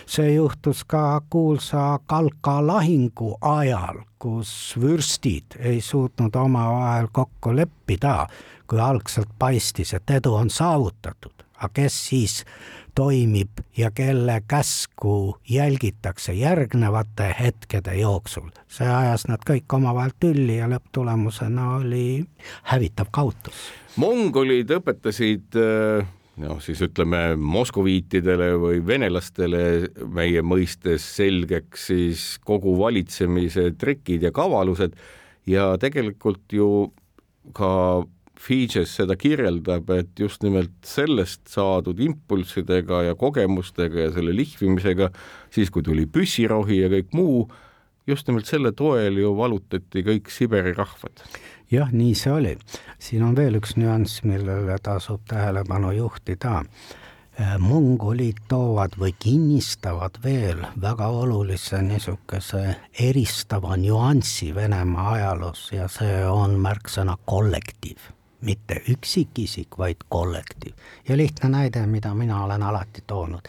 see 0.07 0.35
juhtus 0.35 0.85
ka 0.85 1.20
kuulsa 1.31 1.98
Kalka 2.07 2.66
lahingu 2.66 3.37
ajal, 3.40 4.03
kus 4.18 4.75
vürstid 4.81 5.57
ei 5.59 5.81
suutnud 5.81 6.35
omavahel 6.35 7.09
kokku 7.12 7.57
leppida, 7.57 8.27
kui 8.66 8.81
algselt 8.81 9.29
paistis, 9.38 9.94
et 9.94 10.11
edu 10.11 10.35
on 10.35 10.51
saavutatud, 10.51 11.44
aga 11.55 11.68
kes 11.75 12.07
siis 12.09 12.44
toimib 12.94 13.62
ja 13.76 13.90
kelle 13.90 14.42
käsku 14.48 15.37
jälgitakse 15.48 16.33
järgnevate 16.33 17.35
hetkede 17.40 17.94
jooksul. 18.00 18.50
see 18.68 18.88
ajas 18.88 19.26
nad 19.28 19.44
kõik 19.48 19.72
omavahel 19.72 20.12
tülli 20.20 20.57
ja 20.59 20.68
lõpptulemusena 20.70 21.76
oli 21.76 22.24
hävitav 22.72 23.11
kaotus 23.11 23.70
mongolid 23.96 24.70
õpetasid 24.72 25.59
äh, 25.59 26.07
noh, 26.40 26.61
siis 26.64 26.81
ütleme 26.85 27.35
moskoviitidele 27.37 28.52
või 28.61 28.81
venelastele 28.87 29.62
meie 30.14 30.42
mõistes 30.44 31.05
selgeks 31.16 31.88
siis 31.90 32.26
kogu 32.44 32.74
valitsemise 32.78 33.70
trikid 33.78 34.24
ja 34.28 34.33
kavalused 34.35 34.96
ja 35.48 35.72
tegelikult 35.81 36.44
ju 36.55 36.68
ka 37.57 37.70
Fidžes 38.42 38.96
seda 38.98 39.14
kirjeldab, 39.18 39.90
et 39.94 40.18
just 40.18 40.42
nimelt 40.42 40.72
sellest 40.87 41.46
saadud 41.52 42.00
impulssidega 42.02 43.05
ja 43.09 43.14
kogemustega 43.18 44.09
ja 44.09 44.14
selle 44.14 44.35
lihvimisega, 44.35 45.12
siis 45.55 45.70
kui 45.70 45.85
tuli 45.87 46.09
püssirohi 46.11 46.81
ja 46.81 46.90
kõik 46.90 47.14
muu, 47.14 47.44
just 48.07 48.26
nimelt 48.26 48.50
selle 48.50 48.74
toel 48.74 49.20
ju 49.22 49.31
valutati 49.38 50.02
kõik 50.09 50.33
Siberi 50.35 50.74
rahvad. 50.74 51.22
jah, 51.70 51.92
nii 51.92 52.14
see 52.18 52.33
oli. 52.33 52.57
siin 52.98 53.22
on 53.22 53.38
veel 53.38 53.61
üks 53.61 53.78
nüanss, 53.78 54.24
millele 54.26 54.76
tasub 54.83 55.22
tähelepanu 55.31 55.94
juhtida 55.96 56.64
Äh, 57.40 57.55
mongolid 57.57 58.42
toovad 58.48 58.92
või 59.00 59.14
kinnistavad 59.16 60.18
veel 60.20 60.59
väga 60.81 61.07
olulise 61.09 61.78
niisuguse 61.81 62.74
eristava 63.00 63.78
nüansi 63.81 64.50
Venemaa 64.52 65.14
ajaloos 65.14 65.62
ja 65.72 65.87
see 65.88 66.18
on 66.28 66.59
märksõna 66.61 67.16
kollektiiv, 67.24 68.05
mitte 68.42 68.83
üksikisik, 68.88 69.78
vaid 69.78 69.96
kollektiiv. 70.09 70.74
ja 71.09 71.16
lihtne 71.16 71.48
näide, 71.48 71.87
mida 71.87 72.14
mina 72.14 72.44
olen 72.44 72.62
alati 72.62 73.05
toonud. 73.07 73.48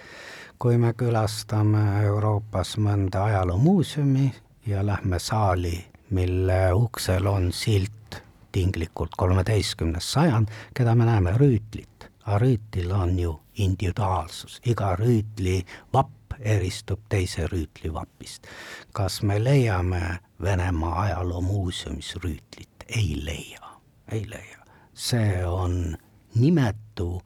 kui 0.59 0.77
me 0.77 0.93
külastame 0.93 2.03
Euroopas 2.03 2.77
mõnda 2.77 3.23
ajaloomuuseumi 3.23 4.33
ja 4.65 4.85
lähme 4.85 5.19
saali, 5.19 5.85
mille 6.09 6.73
uksel 6.73 7.27
on 7.27 7.51
silt 7.51 8.21
tinglikult 8.51 9.11
kolmeteistkümnes 9.17 10.11
sajand, 10.11 10.47
keda 10.73 10.95
me 10.95 11.05
näeme 11.05 11.31
rüütlit, 11.31 12.09
aga 12.25 12.37
rüütlil 12.39 12.91
on 12.91 13.19
ju 13.19 13.39
individuaalsus, 13.55 14.61
iga 14.65 14.95
rüütli 14.95 15.65
vapp 15.93 16.37
eristub 16.39 16.99
teise 17.09 17.47
rüütli 17.47 17.93
vapist. 17.93 18.47
kas 18.93 19.21
me 19.23 19.43
leiame 19.43 20.19
Venemaa 20.41 21.01
ajaloomuuseumis 21.01 22.15
rüütlit? 22.15 22.69
ei 22.87 23.25
leia, 23.25 23.69
ei 24.11 24.29
leia. 24.29 24.62
See 24.93 25.45
on 25.45 25.97
nimetu 26.35 27.21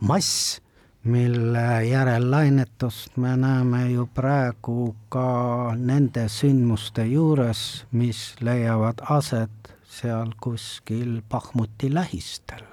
mass, 0.00 0.60
mille 1.04 1.84
järelllainetust 1.84 3.16
me 3.16 3.36
näeme 3.36 3.90
ju 3.90 4.06
praegu 4.14 4.96
ka 5.08 5.72
nende 5.76 6.28
sündmuste 6.28 7.04
juures, 7.06 7.84
mis 7.92 8.34
leiavad 8.40 9.04
aset 9.10 9.74
seal 9.84 10.32
kuskil 10.40 11.22
Bahmuti 11.28 11.94
lähistel. 11.94 12.64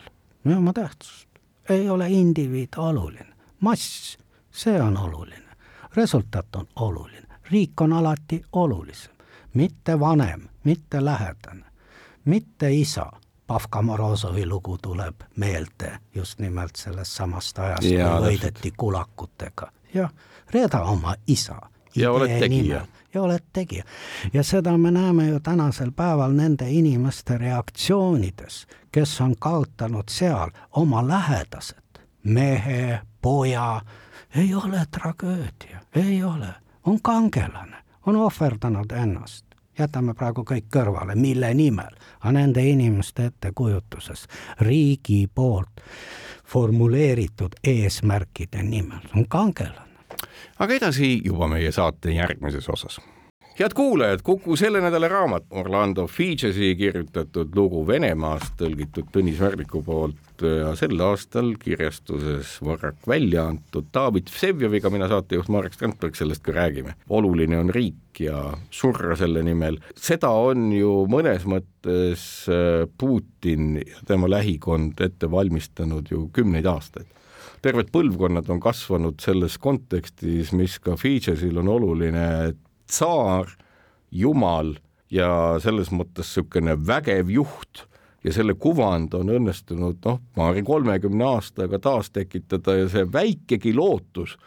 ei 0.45 0.55
oma 0.55 0.73
tähtsust 0.73 1.31
ei 1.69 1.89
ole 1.89 2.09
indiviid 2.09 2.69
oluline, 2.77 3.33
mass, 3.59 4.17
see 4.51 4.81
on 4.81 4.97
oluline, 4.97 5.55
resultaat 5.95 6.55
on 6.55 6.67
oluline, 6.75 7.27
riik 7.51 7.81
on 7.81 7.93
alati 7.93 8.43
olulisem, 8.51 9.13
mitte 9.53 9.99
vanem, 9.99 10.47
mitte 10.63 11.05
lähedane, 11.05 11.65
mitte 12.25 12.73
isa. 12.73 13.11
Pavka 13.51 13.81
Morozovi 13.81 14.45
lugu 14.45 14.77
tuleb 14.77 15.15
meelde 15.35 15.99
just 16.15 16.39
nimelt 16.39 16.75
sellest 16.75 17.11
samast 17.11 17.59
ajast, 17.59 17.83
kui 17.83 18.21
võideti 18.23 18.71
kulakutega. 18.77 19.67
jah, 19.93 20.13
reeda 20.53 20.79
oma 20.87 21.15
isa. 21.27 21.57
ja 21.95 22.11
oled 22.11 22.39
tegija 22.39 22.85
ja 23.13 23.21
oled 23.21 23.43
tegija. 23.53 23.83
ja 24.33 24.43
seda 24.43 24.77
me 24.77 24.91
näeme 24.91 25.27
ju 25.27 25.39
tänasel 25.39 25.91
päeval 25.91 26.31
nende 26.31 26.69
inimeste 26.71 27.37
reaktsioonides, 27.37 28.67
kes 28.91 29.21
on 29.21 29.35
kaotanud 29.39 30.07
seal 30.07 30.55
oma 30.71 31.07
lähedased, 31.07 32.03
mehe, 32.23 33.01
poja, 33.21 33.81
ei 34.35 34.55
ole 34.55 34.85
tragöödia, 34.91 35.79
ei 35.95 36.23
ole, 36.23 36.53
on 36.85 37.01
kangelane, 37.01 37.83
on 38.05 38.15
ohverdanud 38.15 38.91
ennast 38.91 39.50
jätame 39.81 40.15
praegu 40.17 40.45
kõik 40.47 40.69
kõrvale, 40.73 41.15
mille 41.15 41.53
nimel, 41.53 41.95
aga 42.21 42.33
nende 42.39 42.63
inimeste 42.65 43.31
ettekujutuses 43.31 44.27
riigi 44.61 45.25
poolt 45.35 45.81
formuleeritud 46.51 47.55
eesmärkide 47.63 48.63
nimel. 48.63 49.07
On 49.15 49.27
kangelane. 49.27 49.87
Aga 50.59 50.73
edasi 50.73 51.21
juba 51.25 51.47
meie 51.47 51.71
saate 51.71 52.13
järgmises 52.13 52.69
osas. 52.69 52.99
Head 53.59 53.73
kuulajad, 53.75 54.21
Kuku 54.23 54.55
selle 54.55 54.81
nädala 54.81 55.07
raamat 55.07 55.43
Orlando 55.49 56.07
Fidžesi 56.07 56.75
kirjutatud 56.75 57.55
lugu 57.55 57.83
Venemaast, 57.87 58.55
tõlgitud 58.57 59.09
Tõnis 59.11 59.39
Värniku 59.39 59.83
poolt 59.83 60.30
ja 60.45 60.73
sel 60.79 60.99
aastal 61.03 61.53
kirjastuses 61.61 62.57
Varrak 62.65 63.07
välja 63.07 63.45
antud 63.51 63.89
David 63.93 64.31
Vsevjeviga, 64.33 64.91
mina 64.93 65.09
saatejuht 65.11 65.49
Marek 65.53 65.77
Strandberg, 65.77 66.15
sellest 66.17 66.43
ka 66.45 66.55
räägime. 66.55 66.95
oluline 67.09 67.59
on 67.59 67.69
riik 67.73 68.19
ja 68.19 68.51
surra 68.71 69.15
selle 69.15 69.43
nimel, 69.43 69.79
seda 69.95 70.29
on 70.29 70.69
ju 70.75 71.05
mõnes 71.11 71.47
mõttes 71.49 72.25
äh, 72.51 72.85
Putin 72.97 73.79
ja 73.81 74.03
tema 74.07 74.29
lähikond 74.29 75.01
ette 75.01 75.31
valmistanud 75.31 76.11
ju 76.11 76.27
kümneid 76.33 76.65
aastaid 76.65 77.09
terved 77.61 77.91
põlvkonnad 77.93 78.49
on 78.49 78.59
kasvanud 78.61 79.21
selles 79.21 79.57
kontekstis, 79.61 80.49
mis 80.57 80.79
ka 80.81 80.95
Fidžesil 80.97 81.59
on 81.61 81.69
oluline, 81.69 82.55
tsaar, 82.89 83.51
jumal 84.11 84.75
ja 85.11 85.59
selles 85.63 85.91
mõttes 85.93 86.29
niisugune 86.31 86.75
vägev 86.87 87.31
juht 87.31 87.85
ja 88.23 88.33
selle 88.33 88.55
kuvand 88.59 89.13
on 89.17 89.33
õnnestunud 89.33 90.01
noh, 90.05 90.21
paari 90.35 90.63
kolmekümne 90.63 91.25
aastaga 91.25 91.79
taastekitada 91.81 92.77
ja 92.83 92.89
see 92.91 93.05
väikegi 93.13 93.73
lootus, 93.73 94.37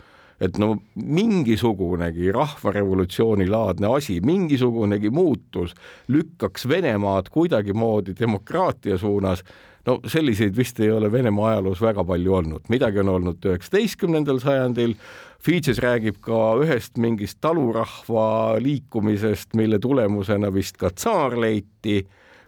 et 0.40 0.58
no 0.58 0.76
mingisugunegi 0.94 2.32
rahvarevolutsioonilaadne 2.34 3.90
asi, 3.96 4.20
mingisugunegi 4.24 5.10
muutus 5.14 5.74
lükkaks 6.08 6.68
Venemaad 6.68 7.30
kuidagimoodi 7.34 8.16
demokraatia 8.18 8.98
suunas 8.98 9.44
no 9.86 9.98
selliseid 10.08 10.56
vist 10.56 10.80
ei 10.80 10.90
ole 10.90 11.12
Venemaa 11.12 11.50
ajaloos 11.52 11.82
väga 11.82 12.04
palju 12.04 12.34
olnud, 12.34 12.66
midagi 12.72 13.00
on 13.02 13.12
olnud 13.18 13.46
üheksateistkümnendal 13.50 14.40
sajandil, 14.42 14.96
Fidžis 15.44 15.76
räägib 15.84 16.22
ka 16.24 16.54
ühest 16.64 16.96
mingist 16.96 17.36
talurahva 17.44 18.56
liikumisest, 18.64 19.52
mille 19.58 19.76
tulemusena 19.78 20.48
vist 20.54 20.78
ka 20.80 20.88
tsaar 20.88 21.36
leiti, 21.36 21.98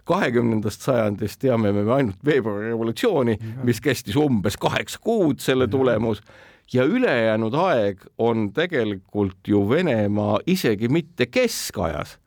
kahekümnendast 0.07 0.85
sajandist 0.85 1.41
teame 1.43 1.73
me 1.75 1.83
ainult 1.93 2.19
veebruari 2.25 2.71
revolutsiooni, 2.71 3.37
mis 3.67 3.81
kestis 3.83 4.15
umbes 4.15 4.57
kaheksa 4.57 4.99
kuud, 5.03 5.41
selle 5.43 5.67
tulemus, 5.67 6.21
ja 6.73 6.83
ülejäänud 6.83 7.53
aeg 7.53 8.05
on 8.17 8.49
tegelikult 8.53 9.47
ju 9.47 9.65
Venemaa 9.69 10.39
isegi 10.47 10.87
mitte 10.87 11.27
keskajas, 11.31 12.17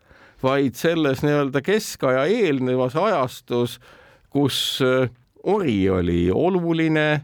vaid 0.43 0.77
selles 0.77 1.25
nii-öelda 1.25 1.61
keskaja 1.65 2.25
eelnevas 2.29 2.97
ajastus 2.97 3.81
kus 4.31 4.79
äh, 4.83 5.11
ori 5.43 5.91
oli 5.91 6.31
oluline 6.31 7.23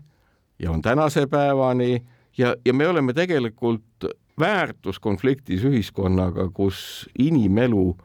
ja 0.58 0.70
on 0.70 0.82
tänase 0.82 1.26
päevani 1.26 2.02
ja, 2.38 2.54
ja 2.64 2.74
me 2.74 2.88
oleme 2.88 3.12
tegelikult 3.12 3.82
väärtuskonfliktis 4.40 5.64
ühiskonnaga, 5.64 6.50
kus 6.52 7.08
inimelu 7.18 7.96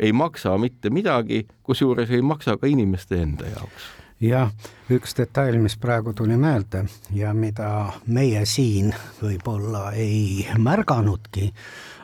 ei 0.00 0.12
maksa 0.12 0.58
mitte 0.58 0.90
midagi, 0.90 1.46
kusjuures 1.62 2.10
ei 2.10 2.22
maksa 2.22 2.56
ka 2.56 2.66
inimeste 2.66 3.22
enda 3.22 3.46
jaoks. 3.46 3.88
jah, 4.20 4.50
üks 4.90 5.16
detail, 5.16 5.58
mis 5.60 5.76
praegu 5.76 6.12
tuli 6.12 6.36
meelde 6.36 6.84
ja 7.14 7.34
mida 7.34 7.92
meie 8.06 8.44
siin 8.44 8.94
võib-olla 9.22 9.92
ei 9.92 10.46
märganudki, 10.58 11.52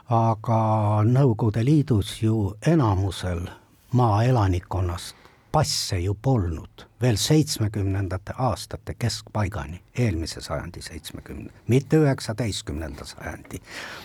aga 0.08 0.58
Nõukogude 1.04 1.64
Liidus 1.64 2.22
ju 2.22 2.54
enamusel 2.66 3.46
maaelanikkonnast 3.92 5.16
passe 5.52 5.98
ju 5.98 6.14
polnud 6.14 6.85
veel 7.02 7.16
seitsmekümnendate 7.16 8.32
aastate 8.38 8.94
keskpaigani, 8.98 9.80
eelmise 9.98 10.40
sajandi 10.40 10.82
seitsmekümne, 10.82 11.50
mitte 11.68 11.96
üheksateistkümnenda 11.96 13.04
sajandi, 13.04 13.60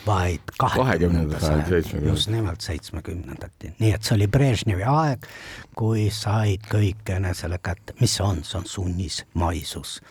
vaid 0.08 0.52
kahekümnenda 0.60 1.40
sajandi, 1.40 2.08
just 2.08 2.30
nimelt 2.30 2.62
seitsmekümnendati, 2.62 3.74
nii 3.80 3.94
et 3.96 4.04
see 4.04 4.16
oli 4.16 4.28
Brežnevi 4.28 4.84
aeg, 4.88 5.28
kui 5.78 6.10
said 6.12 6.68
kõik 6.72 7.14
enesele 7.16 7.62
kätte, 7.64 7.96
mis 8.02 8.18
see 8.20 8.28
on, 8.28 8.44
see 8.44 8.60
on 8.60 8.68
sunnismaisus. 8.68 10.02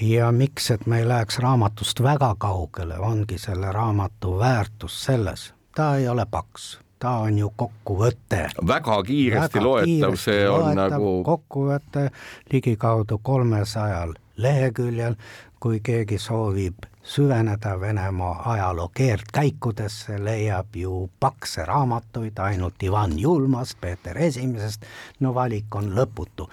ja 0.00 0.30
miks, 0.32 0.70
et 0.70 0.86
me 0.86 1.02
ei 1.02 1.08
läheks 1.08 1.38
raamatust 1.42 2.02
väga 2.02 2.34
kaugele, 2.38 2.98
ongi 2.98 3.38
selle 3.38 3.72
raamatu 3.72 4.38
väärtus 4.38 5.02
selles, 5.04 5.52
ta 5.74 5.96
ei 5.96 6.08
ole 6.08 6.26
paks 6.30 6.83
ta 6.98 7.18
on 7.26 7.38
ju 7.38 7.52
kokkuvõte. 7.56 8.48
väga 8.66 9.02
kiiresti 9.02 9.58
väga 9.58 9.64
loetav, 9.66 10.16
see 10.16 10.48
on 10.48 10.60
loetav, 10.60 10.90
nagu. 10.90 11.14
kokkuvõte 11.24 12.08
ligikaudu 12.52 13.18
kolmesajal 13.22 14.14
leheküljel, 14.36 15.14
kui 15.60 15.80
keegi 15.80 16.18
soovib 16.18 16.86
süveneda 17.04 17.80
Venemaa 17.80 18.52
ajaloo 18.52 18.90
keerdkäikudesse, 18.94 20.24
leiab 20.24 20.76
ju 20.76 21.10
pakse 21.20 21.64
raamatuid 21.64 22.38
ainult 22.38 22.82
Ivan 22.82 23.18
Julmast, 23.18 23.80
Peeter 23.80 24.18
Esimesest, 24.18 24.82
no 25.20 25.34
valik 25.34 25.74
on 25.74 25.92
lõputu. 25.96 26.48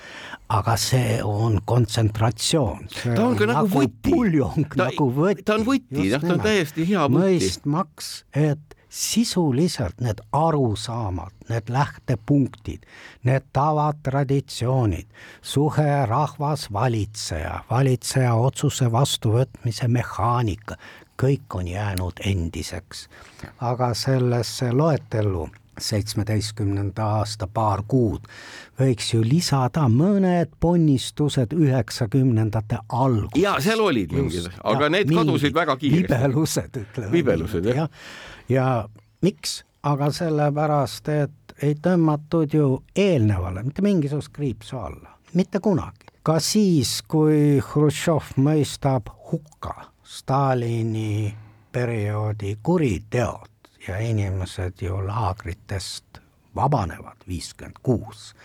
aga 0.49 0.75
see 0.77 1.23
on 1.23 1.62
kontsentratsioon. 1.65 2.88
ta 3.15 3.25
on 3.25 3.36
ka 3.36 3.45
nagu, 3.45 3.67
nagu 3.67 3.80
võti. 3.80 4.10
puljong, 4.10 4.75
nagu 4.75 5.12
võti. 5.15 5.43
ta 5.43 5.56
on 5.56 5.65
võti, 5.65 6.10
jah, 6.10 6.21
ta 6.21 6.34
on 6.34 6.39
täiesti 6.39 6.88
hea 6.88 7.08
võti. 7.08 7.23
mõistmaks, 7.23 8.23
et 8.34 8.75
sisuliselt 8.91 10.01
need 10.01 10.19
arusaamad, 10.32 11.32
need 11.49 11.69
lähtepunktid, 11.69 12.84
need 13.23 13.45
tavad, 13.54 14.01
traditsioonid, 14.04 15.08
suhe 15.41 16.06
rahvas-valitseja, 16.06 17.63
valitseja 17.69 18.34
otsuse 18.36 18.91
vastuvõtmise 18.91 19.88
mehaanika, 19.88 20.75
kõik 21.23 21.56
on 21.56 21.67
jäänud 21.67 22.19
endiseks. 22.25 23.08
aga 23.60 23.93
sellesse 23.93 24.71
loetellu 24.71 25.49
seitsmeteistkümnenda 25.77 27.06
aasta 27.06 27.47
paar 27.47 27.84
kuud, 27.88 28.27
võiks 28.80 29.13
ju 29.13 29.21
lisada 29.23 29.88
mõned 29.89 30.51
ponnistused 30.60 31.56
üheksakümnendate 31.56 32.82
alguses. 32.89 33.41
ja 33.43 33.56
seal 33.63 33.80
olid 33.80 34.12
mingid, 34.12 34.51
aga 34.63 34.89
ja, 34.89 34.93
need 34.97 35.15
kadusid 35.15 35.56
väga 35.56 35.77
kiiresti. 35.77 36.04
vibelused, 36.04 36.77
ütleme. 36.84 37.12
vibelused, 37.12 37.65
jah. 37.65 37.75
ja, 37.75 37.88
ja 38.51 38.89
miks, 39.21 39.61
aga 39.83 40.11
sellepärast, 40.13 41.09
et 41.09 41.55
ei 41.61 41.75
tõmmatud 41.75 42.53
ju 42.53 42.67
eelnevale 42.95 43.63
mitte 43.63 43.83
mingisugust 43.85 44.33
kriipsu 44.33 44.77
alla, 44.77 45.15
mitte 45.33 45.59
kunagi. 45.59 46.11
ka 46.23 46.39
siis, 46.39 47.01
kui 47.07 47.61
Hruštšov 47.61 48.35
mõistab 48.37 49.09
hukka 49.31 49.87
Stalini 50.03 51.33
perioodi 51.71 52.57
kuriteod, 52.63 53.51
ja 53.87 53.97
inimesed 53.97 54.81
ju 54.81 55.07
laagritest 55.07 56.19
vabanevad 56.55 57.23
viiskümmend 57.27 57.79
kuus, 57.83 58.35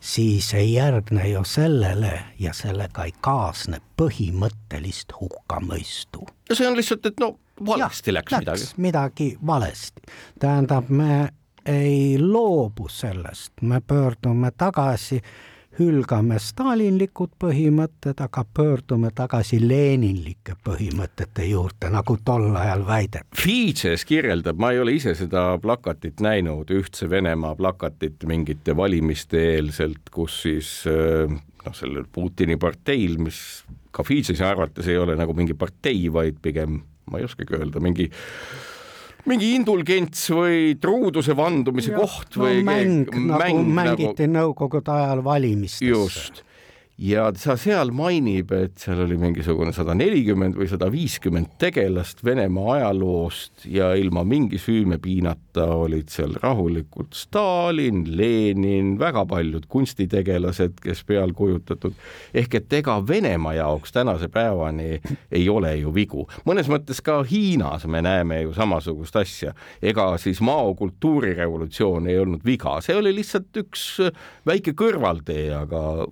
siis 0.00 0.54
ei 0.54 0.72
järgne 0.72 1.28
ju 1.28 1.44
sellele 1.44 2.22
ja 2.38 2.52
sellega 2.52 3.04
ei 3.04 3.14
kaasne 3.20 3.80
põhimõttelist 3.96 5.12
hukkamõistu. 5.20 6.26
no 6.48 6.54
see 6.56 6.66
on 6.66 6.76
lihtsalt, 6.76 7.06
et 7.06 7.20
no 7.20 7.36
valesti 7.66 8.10
ja, 8.10 8.18
läks, 8.18 8.32
läks 8.32 8.42
midagi. 8.42 8.68
midagi 8.76 9.30
valesti, 9.46 10.02
tähendab, 10.40 10.88
me 10.88 11.28
ei 11.66 12.18
loobu 12.18 12.88
sellest, 12.88 13.52
me 13.62 13.80
pöördume 13.80 14.50
tagasi 14.56 15.22
hülgame 15.78 16.36
stalinlikud 16.42 17.32
põhimõtted, 17.40 18.18
aga 18.20 18.44
pöördume 18.54 19.08
tagasi 19.16 19.56
leninlike 19.62 20.56
põhimõtete 20.64 21.46
juurde, 21.48 21.88
nagu 21.92 22.18
tol 22.24 22.50
ajal 22.60 22.84
väideti. 22.86 23.38
Fidžes 23.38 24.04
kirjeldab, 24.08 24.60
ma 24.60 24.72
ei 24.74 24.82
ole 24.82 24.96
ise 24.98 25.14
seda 25.16 25.46
plakatit 25.62 26.20
näinud, 26.24 26.70
Ühtse 26.76 27.08
Venemaa 27.10 27.54
plakatit 27.56 28.26
mingite 28.28 28.76
valimiste 28.76 29.40
eelselt, 29.54 30.12
kus 30.12 30.42
siis 30.44 30.74
äh, 30.90 31.32
noh, 31.64 31.76
sellel 31.76 32.04
Putini 32.12 32.58
parteil, 32.60 33.16
mis 33.22 33.62
ka 33.92 34.04
Fidžesi 34.04 34.44
arvates 34.44 34.88
ei 34.88 35.00
ole 35.00 35.16
nagu 35.16 35.36
mingi 35.36 35.56
partei, 35.56 36.04
vaid 36.12 36.40
pigem 36.44 36.82
ma 37.10 37.18
ei 37.20 37.26
oskagi 37.26 37.58
öelda, 37.58 37.82
mingi 37.82 38.08
mingi 39.30 39.52
indulgents 39.54 40.24
või 40.34 40.72
truuduse 40.82 41.36
vandumise 41.38 41.92
ja, 41.92 42.00
koht 42.00 42.38
või 42.40 42.60
no, 42.60 42.70
mäng, 42.70 43.12
mäng, 43.12 43.28
nagu 43.30 43.60
mängiti 43.80 44.26
nagu... 44.26 44.38
nõukogude 44.38 44.94
ajal 44.94 45.22
valimistesse. 45.26 45.90
just 45.90 46.42
ja 47.00 47.24
sa 47.40 47.54
seal 47.56 47.90
mainib, 47.96 48.52
et 48.52 48.76
seal 48.80 49.00
oli 49.06 49.16
mingisugune 49.20 49.72
sada 49.72 49.94
nelikümmend 49.96 50.56
või 50.58 50.68
sada 50.68 50.90
viiskümmend 50.92 51.54
tegelast 51.60 52.20
Venemaa 52.24 52.76
ajaloost 52.76 53.64
ja 53.72 53.92
ilma 53.98 54.24
mingi 54.28 54.60
süümepiinata 54.60 55.66
olid 55.72 56.12
seal 56.12 56.36
rahulikult 56.42 57.16
Stalin, 57.16 58.04
Lenin, 58.16 58.94
väga 59.00 59.24
paljud 59.28 59.64
kunstitegelased, 59.72 60.76
kes 60.82 61.02
peal 61.08 61.32
kujutatud. 61.36 61.96
ehk 62.34 62.54
et 62.60 62.72
ega 62.82 62.98
Venemaa 63.08 63.54
jaoks 63.54 63.92
tänase 63.92 64.28
päevani 64.28 65.00
ei 65.32 65.48
ole 65.48 65.76
ju 65.76 65.94
vigu. 65.94 66.28
mõnes 66.44 66.68
mõttes 66.68 67.00
ka 67.02 67.22
Hiinas 67.22 67.86
me 67.86 68.02
näeme 68.02 68.42
ju 68.42 68.52
samasugust 68.52 69.16
asja. 69.16 69.54
ega 69.82 70.18
siis 70.18 70.40
Mao 70.40 70.74
kultuurirevolutsioon 70.74 72.06
ei 72.06 72.18
olnud 72.18 72.44
viga, 72.44 72.80
see 72.80 72.96
oli 72.96 73.14
lihtsalt 73.14 73.56
üks 73.56 73.98
väike 74.46 74.76
kõrvaltee, 74.76 75.48
aga 75.56 76.04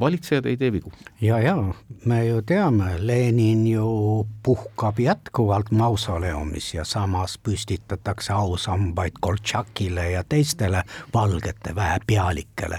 valitsejad 0.00 0.46
ei 0.46 0.56
tee 0.56 0.72
vigu. 0.72 0.92
ja, 1.20 1.38
ja 1.40 1.56
me 2.04 2.26
ju 2.26 2.42
teame, 2.42 2.94
Lenin 2.98 3.66
ju 3.66 4.26
puhkab 4.42 4.98
jätkuvalt 4.98 5.70
mausoleumis 5.70 6.74
ja 6.74 6.84
samas 6.84 7.38
püstitatakse 7.38 8.32
ausambaid 8.32 9.20
Koltšakile 9.20 10.10
ja 10.10 10.24
teistele 10.24 10.82
valgete 11.14 11.74
väepealikele. 11.74 12.78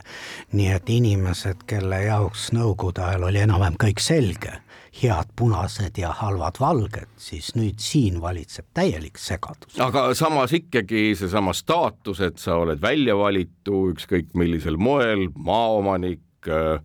nii 0.51 0.67
et 0.71 0.89
inimesed, 0.89 1.63
kelle 1.67 2.03
jaoks 2.03 2.51
nõukogude 2.53 3.01
ajal 3.01 3.29
oli 3.29 3.39
enam-vähem 3.45 3.77
kõik 3.83 4.01
selge, 4.01 4.57
head 5.03 5.29
punased 5.35 5.97
ja 5.97 6.11
halvad 6.17 6.59
valged, 6.59 7.09
siis 7.17 7.53
nüüd 7.55 7.79
siin 7.81 8.21
valitseb 8.21 8.65
täielik 8.73 9.17
segadus. 9.17 9.79
aga 9.79 10.13
samas 10.13 10.53
ikkagi 10.53 11.13
seesama 11.15 11.53
staatus, 11.53 12.21
et 12.21 12.37
sa 12.37 12.57
oled 12.65 12.81
välja 12.81 13.17
valitu 13.17 13.87
ükskõik 13.93 14.33
millisel 14.33 14.77
moel, 14.77 15.29
maaomanik 15.35 16.49
äh,, 16.49 16.81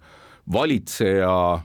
valitseja 0.52 1.61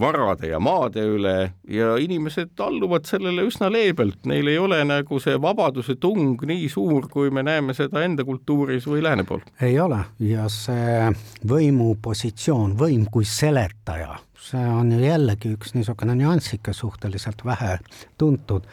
varade 0.00 0.48
ja 0.50 0.58
maade 0.60 1.04
üle 1.06 1.52
ja 1.70 1.94
inimesed 2.02 2.58
alluvad 2.58 3.06
sellele 3.06 3.44
üsna 3.46 3.70
leebelt, 3.72 4.24
neil 4.26 4.48
ei 4.50 4.58
ole 4.58 4.80
nagu 4.88 5.20
see 5.22 5.36
vabaduse 5.40 5.96
tung 6.02 6.42
nii 6.42 6.68
suur, 6.68 7.06
kui 7.12 7.30
me 7.30 7.44
näeme 7.46 7.76
seda 7.78 8.02
enda 8.04 8.26
kultuuris 8.26 8.88
või 8.90 9.04
lääne 9.06 9.26
pool. 9.28 9.44
ei 9.62 9.78
ole 9.80 10.02
ja 10.18 10.48
see 10.50 11.12
võimupositsioon, 11.46 12.74
võim 12.78 13.06
kui 13.10 13.24
seletaja, 13.28 14.18
see 14.44 14.64
on 14.68 14.92
ju 14.92 14.98
jällegi 15.00 15.54
üks 15.56 15.72
niisugune 15.74 16.14
nüansike 16.18 16.72
suhteliselt 16.76 17.44
vähe 17.44 17.78
tuntud, 18.18 18.66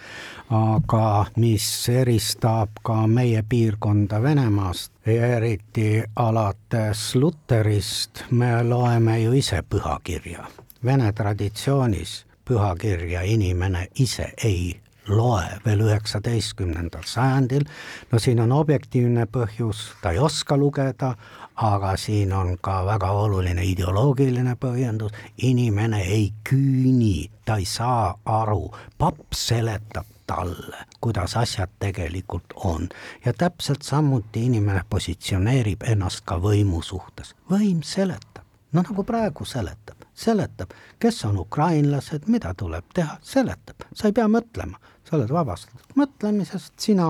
aga 0.50 1.26
mis 1.40 1.68
eristab 1.90 2.82
ka 2.84 3.06
meie 3.08 3.44
piirkonda 3.50 4.22
Venemaast. 4.24 4.92
Ja 5.06 5.32
eriti 5.38 6.04
alates 6.16 7.16
Luterist, 7.16 8.26
me 8.32 8.64
loeme 8.64 9.20
ju 9.22 9.32
ise 9.34 9.64
pühakirja. 9.64 10.46
Vene 10.86 11.12
traditsioonis 11.14 12.26
pühakirja 12.46 13.22
inimene 13.22 13.88
ise 13.96 14.34
ei 14.44 14.82
loe 15.08 15.46
veel 15.66 15.82
üheksateistkümnendal 15.88 17.06
sajandil, 17.10 17.66
no 18.12 18.20
siin 18.20 18.40
on 18.44 18.52
objektiivne 18.54 19.26
põhjus, 19.32 19.88
ta 20.02 20.14
ei 20.14 20.20
oska 20.22 20.58
lugeda, 20.58 21.16
aga 21.56 21.98
siin 21.98 22.34
on 22.34 22.58
ka 22.62 22.86
väga 22.86 23.12
oluline 23.12 23.64
ideoloogiline 23.66 24.56
põhjendus, 24.56 25.12
inimene 25.38 26.02
ei 26.02 26.34
küüni, 26.50 27.30
ta 27.46 27.58
ei 27.62 27.66
saa 27.66 28.16
aru, 28.26 28.72
papp 28.98 29.34
seletab 29.36 30.06
talle, 30.28 30.78
kuidas 31.02 31.38
asjad 31.38 31.70
tegelikult 31.80 32.54
on. 32.56 32.90
ja 33.26 33.34
täpselt 33.34 33.82
samuti 33.82 34.46
inimene 34.46 34.82
positsioneerib 34.90 35.84
ennast 35.84 36.24
ka 36.26 36.38
võimu 36.40 36.82
suhtes, 36.82 37.36
võim 37.52 37.82
seletab, 37.84 38.46
no 38.72 38.84
nagu 38.88 39.04
praegu 39.04 39.46
seletab. 39.46 39.98
Seletab, 40.22 40.74
kes 41.00 41.24
on 41.26 41.38
ukrainlased, 41.40 42.28
mida 42.28 42.54
tuleb 42.54 42.86
teha, 42.94 43.16
seletab, 43.26 43.88
sa 43.96 44.08
ei 44.08 44.14
pea 44.14 44.28
mõtlema, 44.30 44.78
sa 45.08 45.16
oled 45.18 45.32
vabastatud 45.34 45.96
mõtlemisest, 45.98 46.74
sina 46.78 47.08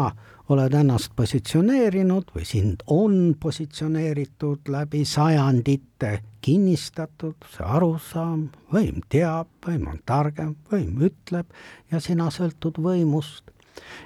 oled 0.51 0.73
ennast 0.73 1.13
positsioneerinud 1.15 2.33
või 2.35 2.45
sind 2.47 2.83
on 2.87 3.35
positsioneeritud 3.39 4.71
läbi 4.73 5.03
sajandite 5.05 6.11
kinnistatud 6.41 7.47
see 7.53 7.65
arusaam, 7.65 8.49
võim 8.73 9.03
teab, 9.09 9.47
võim 9.65 9.87
on 9.93 10.01
targem, 10.05 10.55
võim 10.71 11.01
ütleb 11.07 11.47
ja 11.91 11.99
sina 11.99 12.29
sõltud 12.31 12.81
võimust. 12.81 13.43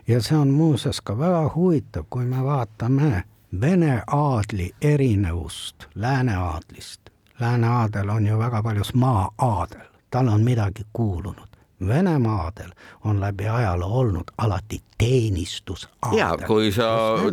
ja 0.07 0.21
see 0.21 0.37
on 0.37 0.51
muuseas 0.51 1.01
ka 1.01 1.17
väga 1.17 1.49
huvitav, 1.55 2.05
kui 2.09 2.25
me 2.25 2.43
vaatame 2.43 3.23
Vene 3.61 4.01
aadli 4.07 4.71
erinevust 4.81 5.87
lääne 5.95 6.35
aadlist 6.35 7.05
Lääne-aadel 7.39 8.09
on 8.09 8.27
ju 8.27 8.39
väga 8.39 8.63
paljus 8.63 8.93
maa-aadel, 8.93 9.87
tal 10.09 10.27
on 10.27 10.41
midagi 10.41 10.85
kuulunud. 10.93 11.54
Venemaadel 11.87 12.71
on 13.03 13.19
läbi 13.19 13.47
ajaloo 13.47 13.99
olnud 13.99 14.31
alati 14.37 14.81
teenistusaadel. 14.97 16.17
ja 16.17 16.37
kui 16.47 16.71
sa 16.71 16.87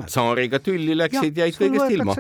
tsaariga 0.07 0.59
tülli 0.59 0.97
läksid, 0.99 1.37
jäid 1.37 1.59
kõigest 1.59 1.95
ilma. 1.95 2.17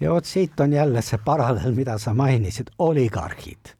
ja 0.00 0.12
vot 0.12 0.24
siit 0.24 0.60
on 0.60 0.72
jälle 0.72 1.02
see 1.02 1.18
paralleel, 1.24 1.72
mida 1.74 1.98
sa 1.98 2.14
mainisid, 2.14 2.70
oligarhid. 2.78 3.74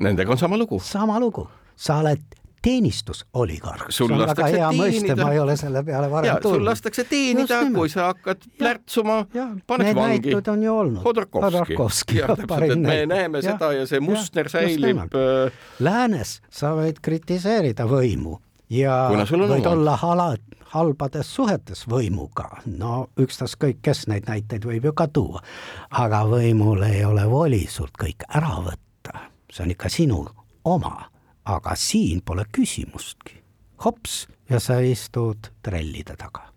Nendega 0.00 0.32
on 0.32 0.38
sama 0.38 0.58
lugu. 0.58 0.80
sama 0.80 1.20
lugu, 1.20 1.48
sa 1.76 1.98
oled 1.98 2.37
teenistusoligarh. 2.68 3.86
see 3.88 4.04
on 4.04 4.18
väga 4.22 4.48
hea 4.52 4.70
mõiste, 4.76 5.16
ma 5.18 5.30
ei 5.32 5.40
ole 5.42 5.56
selle 5.60 5.82
peale 5.86 6.10
varem 6.12 6.40
tulnud. 6.42 6.60
sul 6.60 6.66
lastakse 6.68 7.04
teenida, 7.08 7.60
kui 7.74 7.92
sa 7.92 8.10
hakkad 8.10 8.44
plärtsuma, 8.58 9.20
paned 9.66 9.88
Need 9.88 9.96
vangi. 9.96 10.34
on 10.52 10.62
ju 10.62 10.74
olnud. 10.74 11.02
Hodorkovski. 11.04 12.18
jah, 12.20 12.34
täpselt, 12.36 12.72
et 12.72 12.82
me 12.82 13.00
näeme 13.06 13.42
ja, 13.42 13.52
seda 13.52 13.72
ja 13.72 13.86
see 13.88 14.02
muster 14.04 14.50
säilib. 14.52 15.00
Äh, 15.16 15.64
Läänes 15.84 16.38
sa 16.50 16.74
võid 16.76 17.00
kritiseerida 17.04 17.88
võimu 17.88 18.38
ja 18.70 19.08
võid 19.14 19.66
olla 19.66 19.96
halad, 19.96 20.44
halbades 20.74 21.34
suhetes 21.34 21.86
võimuga, 21.88 22.50
no 22.66 23.08
ükstaskõik, 23.20 23.80
kes 23.82 24.06
neid 24.12 24.28
näiteid 24.28 24.66
võib 24.68 24.90
ju 24.90 24.96
ka 24.96 25.08
tuua, 25.08 25.44
aga 25.90 26.24
võimul 26.28 26.84
ei 26.90 27.04
ole 27.08 27.24
voli 27.30 27.64
sult 27.70 27.96
kõik 28.00 28.28
ära 28.28 28.58
võtta, 28.66 29.30
see 29.48 29.64
on 29.64 29.72
ikka 29.72 29.92
sinu 29.92 30.26
oma 30.68 31.08
aga 31.48 31.74
siin 31.76 32.20
pole 32.24 32.44
küsimustki. 32.52 33.42
hops 33.84 34.26
ja 34.50 34.60
sa 34.60 34.80
istud 34.80 35.50
trellide 35.62 36.16
taga 36.16 36.48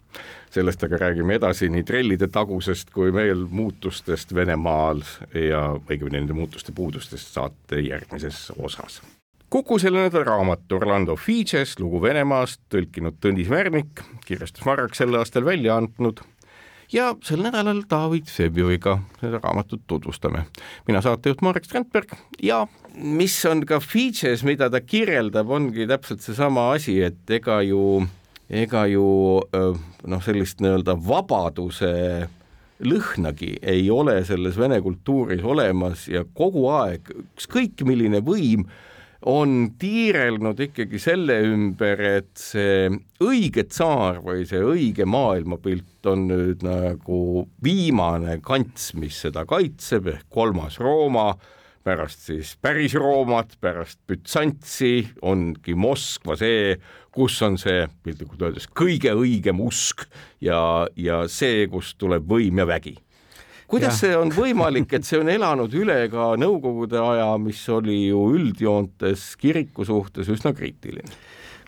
sellest 0.52 0.84
aga 0.84 0.98
räägime 0.98 1.38
edasi 1.40 1.70
nii 1.72 1.84
trellide 1.88 2.28
tagusest 2.28 2.90
kui 2.92 3.14
veel 3.14 3.46
muutustest 3.50 4.34
Venemaal 4.36 5.00
ja 5.34 5.62
õigemini 5.78 6.20
nende 6.20 6.36
muutuste 6.36 6.76
puudustest 6.76 7.32
saate 7.32 7.80
järgmises 7.80 8.50
osas. 8.60 9.00
Kuku 9.52 9.80
selle 9.80 10.04
nädala 10.06 10.24
raamat 10.28 10.72
Orlando 10.72 11.16
Figes, 11.20 11.78
lugu 11.80 12.02
Venemaast, 12.02 12.62
tõlkinud 12.72 13.18
Tõnis 13.24 13.50
Värnik, 13.52 14.04
kirjastus 14.26 14.64
Marrak 14.68 14.96
sel 14.96 15.16
aastal 15.20 15.48
välja 15.48 15.76
andnud 15.80 16.22
ja 16.94 17.12
sel 17.24 17.44
nädalal 17.46 17.84
David 17.90 18.28
Vsevioviga 18.28 18.98
seda 19.22 19.40
raamatut 19.44 19.82
tutvustame. 19.88 20.46
mina 20.88 21.02
saatejuht 21.02 21.42
Marek 21.42 21.66
Strandberg 21.66 22.16
ja 22.44 22.68
mis 22.96 23.46
on 23.46 23.66
ka 23.66 23.80
Figes, 23.80 24.44
mida 24.44 24.70
ta 24.70 24.82
kirjeldab, 24.82 25.50
ongi 25.50 25.88
täpselt 25.88 26.22
seesama 26.22 26.72
asi, 26.76 27.02
et 27.04 27.30
ega 27.30 27.62
ju 27.62 28.06
ega 28.50 28.86
ju 28.92 29.08
noh, 30.04 30.24
sellist 30.24 30.60
nii-öelda 30.60 30.98
vabaduse 31.08 31.92
lõhnagi 32.82 33.56
ei 33.62 33.90
ole 33.94 34.18
selles 34.26 34.58
vene 34.60 34.82
kultuuris 34.82 35.44
olemas 35.44 36.08
ja 36.10 36.26
kogu 36.26 36.66
aeg 36.74 37.14
ükskõik 37.14 37.86
milline 37.88 38.24
võim 38.26 38.66
on 39.26 39.72
tiirelnud 39.80 40.60
ikkagi 40.66 41.00
selle 41.02 41.38
ümber, 41.46 42.02
et 42.20 42.32
see 42.40 42.90
õige 43.22 43.68
tsaar 43.70 44.22
või 44.26 44.46
see 44.50 44.62
õige 44.66 45.06
maailmapilt 45.06 46.10
on 46.10 46.28
nüüd 46.32 46.66
nagu 46.66 47.48
viimane 47.64 48.40
kants, 48.46 48.94
mis 48.98 49.22
seda 49.28 49.46
kaitseb 49.50 50.10
ehk 50.16 50.30
kolmas 50.34 50.80
Rooma 50.82 51.34
pärast 51.84 52.26
siis 52.28 52.56
päris 52.62 52.94
Roomat, 52.96 53.56
pärast 53.62 54.00
Bütsantsi 54.08 55.08
ongi 55.26 55.74
Moskva 55.76 56.36
see, 56.38 56.76
kus 57.14 57.40
on 57.46 57.58
see 57.62 57.86
piltlikult 58.06 58.46
öeldes 58.46 58.68
kõige 58.78 59.14
õigem 59.18 59.62
usk 59.66 60.06
ja, 60.44 60.88
ja 60.96 61.24
see, 61.32 61.66
kust 61.72 61.98
tuleb 62.02 62.28
võim 62.30 62.62
ja 62.62 62.68
vägi. 62.70 62.98
Kuidas 63.72 63.96
ja. 63.96 64.00
see 64.04 64.16
on 64.18 64.32
võimalik, 64.36 64.92
et 64.98 65.08
see 65.08 65.20
on 65.22 65.32
elanud 65.32 65.74
üle 65.80 66.04
ka 66.12 66.34
Nõukogude 66.42 67.00
aja, 67.00 67.30
mis 67.42 67.62
oli 67.72 68.06
ju 68.10 68.26
üldjoontes 68.36 69.32
kiriku 69.42 69.88
suhtes 69.88 70.32
üsna 70.32 70.54
kriitiline? 70.58 71.22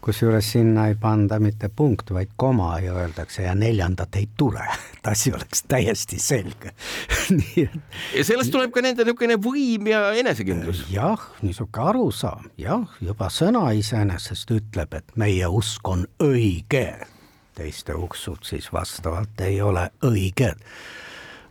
kusjuures 0.04 0.52
sinna 0.52 0.88
ei 0.92 0.96
panda 1.00 1.38
mitte 1.40 1.70
punkt, 1.70 2.12
vaid 2.14 2.34
koma 2.36 2.74
ja 2.84 2.94
öeldakse 2.94 3.46
ja 3.46 3.54
neljandat 3.56 4.16
ei 4.20 4.28
tule, 4.38 4.66
et 4.98 5.08
asi 5.08 5.32
oleks 5.34 5.64
täiesti 5.68 6.20
selge 6.20 6.74
nii 7.38 7.64
et. 7.64 7.78
ja 8.18 8.26
sellest 8.28 8.52
tuleb 8.52 8.74
ka 8.76 8.84
nende 8.84 9.06
niisugune 9.06 9.38
võim 9.40 9.88
ja 9.94 10.04
enesekindlus. 10.20 10.86
jah, 10.92 11.24
niisugune 11.42 11.90
arusaam, 11.94 12.52
jah, 12.60 12.98
juba 13.02 13.30
sõna 13.32 13.70
iseenesest 13.80 14.52
ütleb, 14.58 15.00
et 15.00 15.16
meie 15.20 15.48
usk 15.48 15.88
on 15.88 16.04
õige, 16.24 16.90
teiste 17.56 17.96
uksud 17.96 18.44
siis 18.48 18.72
vastavalt 18.74 19.40
ei 19.46 19.62
ole 19.62 19.88
õiged. 20.04 20.60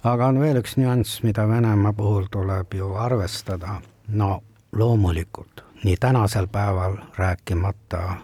Aga 0.04 0.26
on 0.26 0.40
veel 0.40 0.60
üks 0.62 0.76
nüanss, 0.76 1.22
mida 1.22 1.48
Venemaa 1.48 1.92
puhul 1.92 2.26
tuleb 2.30 2.74
ju 2.74 2.94
arvestada, 2.94 3.80
no 4.08 4.42
loomulikult 4.72 5.64
nii 5.84 5.96
tänasel 6.00 6.46
päeval 6.46 6.96
rääkimata 7.16 8.16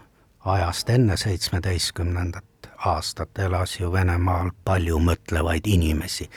ajast 0.44 0.90
enne 0.90 1.16
seitsmeteistkümnendat 1.16 2.44
aastat 2.78 3.38
elas 3.38 3.80
ju 3.80 3.92
Venemaal 3.92 4.50
palju 4.64 4.98
mõtlevaid 4.98 5.66
inimesi. 5.66 6.30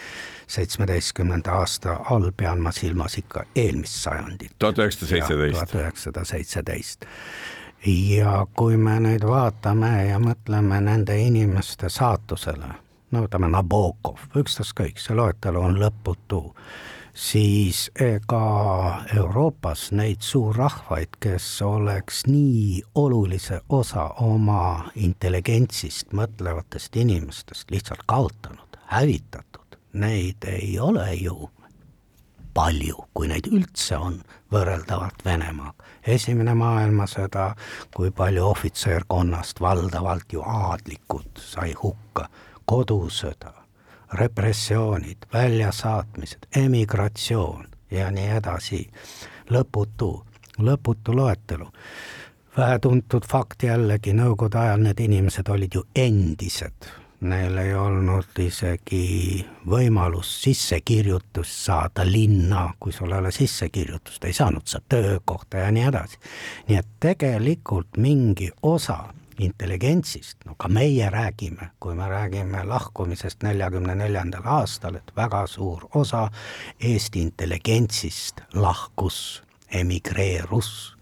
seitsmeteistkümnenda 0.47 1.51
aasta 1.51 1.93
all 2.09 2.31
pean 2.37 2.59
ma 2.61 2.71
silmas 2.71 3.17
ikka 3.17 3.43
eelmist 3.55 3.93
sajandit. 3.93 4.51
tuhat 4.59 4.77
üheksasada 4.77 5.09
seitseteist. 5.09 5.53
tuhat 5.53 5.75
üheksasada 5.75 6.25
seitseteist. 6.25 7.05
ja 7.85 8.47
kui 8.53 8.77
me 8.77 8.99
nüüd 8.99 9.27
vaatame 9.27 10.05
ja 10.05 10.19
mõtleme 10.19 10.81
nende 10.81 11.17
inimeste 11.17 11.89
saatusele, 11.89 12.73
no 13.11 13.25
võtame 13.25 13.51
Nabokov, 13.51 14.29
ükstaskõik, 14.39 14.99
see 14.99 15.15
loetelu 15.17 15.61
on 15.61 15.79
lõputu 15.81 16.41
siis 17.13 17.91
ega 17.99 19.03
Euroopas 19.15 19.89
neid 19.91 20.21
suurrahvaid, 20.23 21.17
kes 21.19 21.61
oleks 21.61 22.25
nii 22.27 22.81
olulise 22.95 23.61
osa 23.69 24.07
oma 24.23 24.91
intelligentsist 24.95 26.13
mõtlevatest 26.15 26.95
inimestest 26.95 27.71
lihtsalt 27.71 28.05
kaotanud, 28.07 28.79
hävitatud, 28.93 29.79
neid 29.93 30.47
ei 30.47 30.79
ole 30.79 31.09
ju 31.19 31.49
palju, 32.53 33.05
kui 33.13 33.27
neid 33.31 33.47
üldse 33.47 33.97
on, 33.97 34.21
võrreldavalt 34.51 35.25
Venemaaga. 35.25 35.83
esimene 36.07 36.53
maailmasõda, 36.53 37.55
kui 37.95 38.11
palju 38.11 38.45
ohvitserkonnast, 38.45 39.61
valdavalt 39.61 40.33
ju 40.33 40.41
aadlikud, 40.41 41.29
sai 41.39 41.73
hukka, 41.83 42.27
kodusõda 42.71 43.51
repressioonid, 44.13 45.17
väljasaatmised, 45.33 46.47
emigratsioon 46.55 47.67
ja 47.91 48.11
nii 48.11 48.29
edasi, 48.37 48.81
lõputu, 49.49 50.23
lõputu 50.59 51.15
loetelu. 51.15 51.67
vähetuntud 52.57 53.23
fakt 53.27 53.63
jällegi, 53.63 54.13
nõukogude 54.13 54.59
ajal 54.59 54.81
need 54.83 54.99
inimesed 54.99 55.47
olid 55.49 55.75
ju 55.75 55.85
endised, 55.95 56.89
neil 57.21 57.57
ei 57.57 57.73
olnud 57.75 58.39
isegi 58.39 59.45
võimalust 59.67 60.43
sissekirjutust 60.43 61.63
saada 61.65 62.03
linna, 62.05 62.73
kui 62.79 62.91
sul 62.91 63.11
ei 63.11 63.19
ole 63.19 63.31
sissekirjutust, 63.31 64.23
ei 64.23 64.33
saanud 64.33 64.67
sa 64.67 64.81
töökohta 64.89 65.57
ja 65.57 65.71
nii 65.71 65.87
edasi. 65.87 66.19
nii 66.67 66.77
et 66.77 66.87
tegelikult 66.99 67.97
mingi 67.97 68.51
osa 68.61 69.03
intelligentsist, 69.45 70.37
no 70.45 70.55
ka 70.59 70.69
meie 70.71 71.09
räägime, 71.09 71.71
kui 71.79 71.95
me 71.95 72.07
räägime 72.09 72.63
lahkumisest 72.67 73.43
neljakümne 73.43 73.95
neljandal 73.95 74.45
aastal, 74.45 74.99
et 75.01 75.11
väga 75.17 75.45
suur 75.47 75.87
osa 75.95 76.27
Eesti 76.79 77.21
intelligentsist 77.21 78.41
lahkus, 78.53 79.41
emigreerus, 79.73 80.95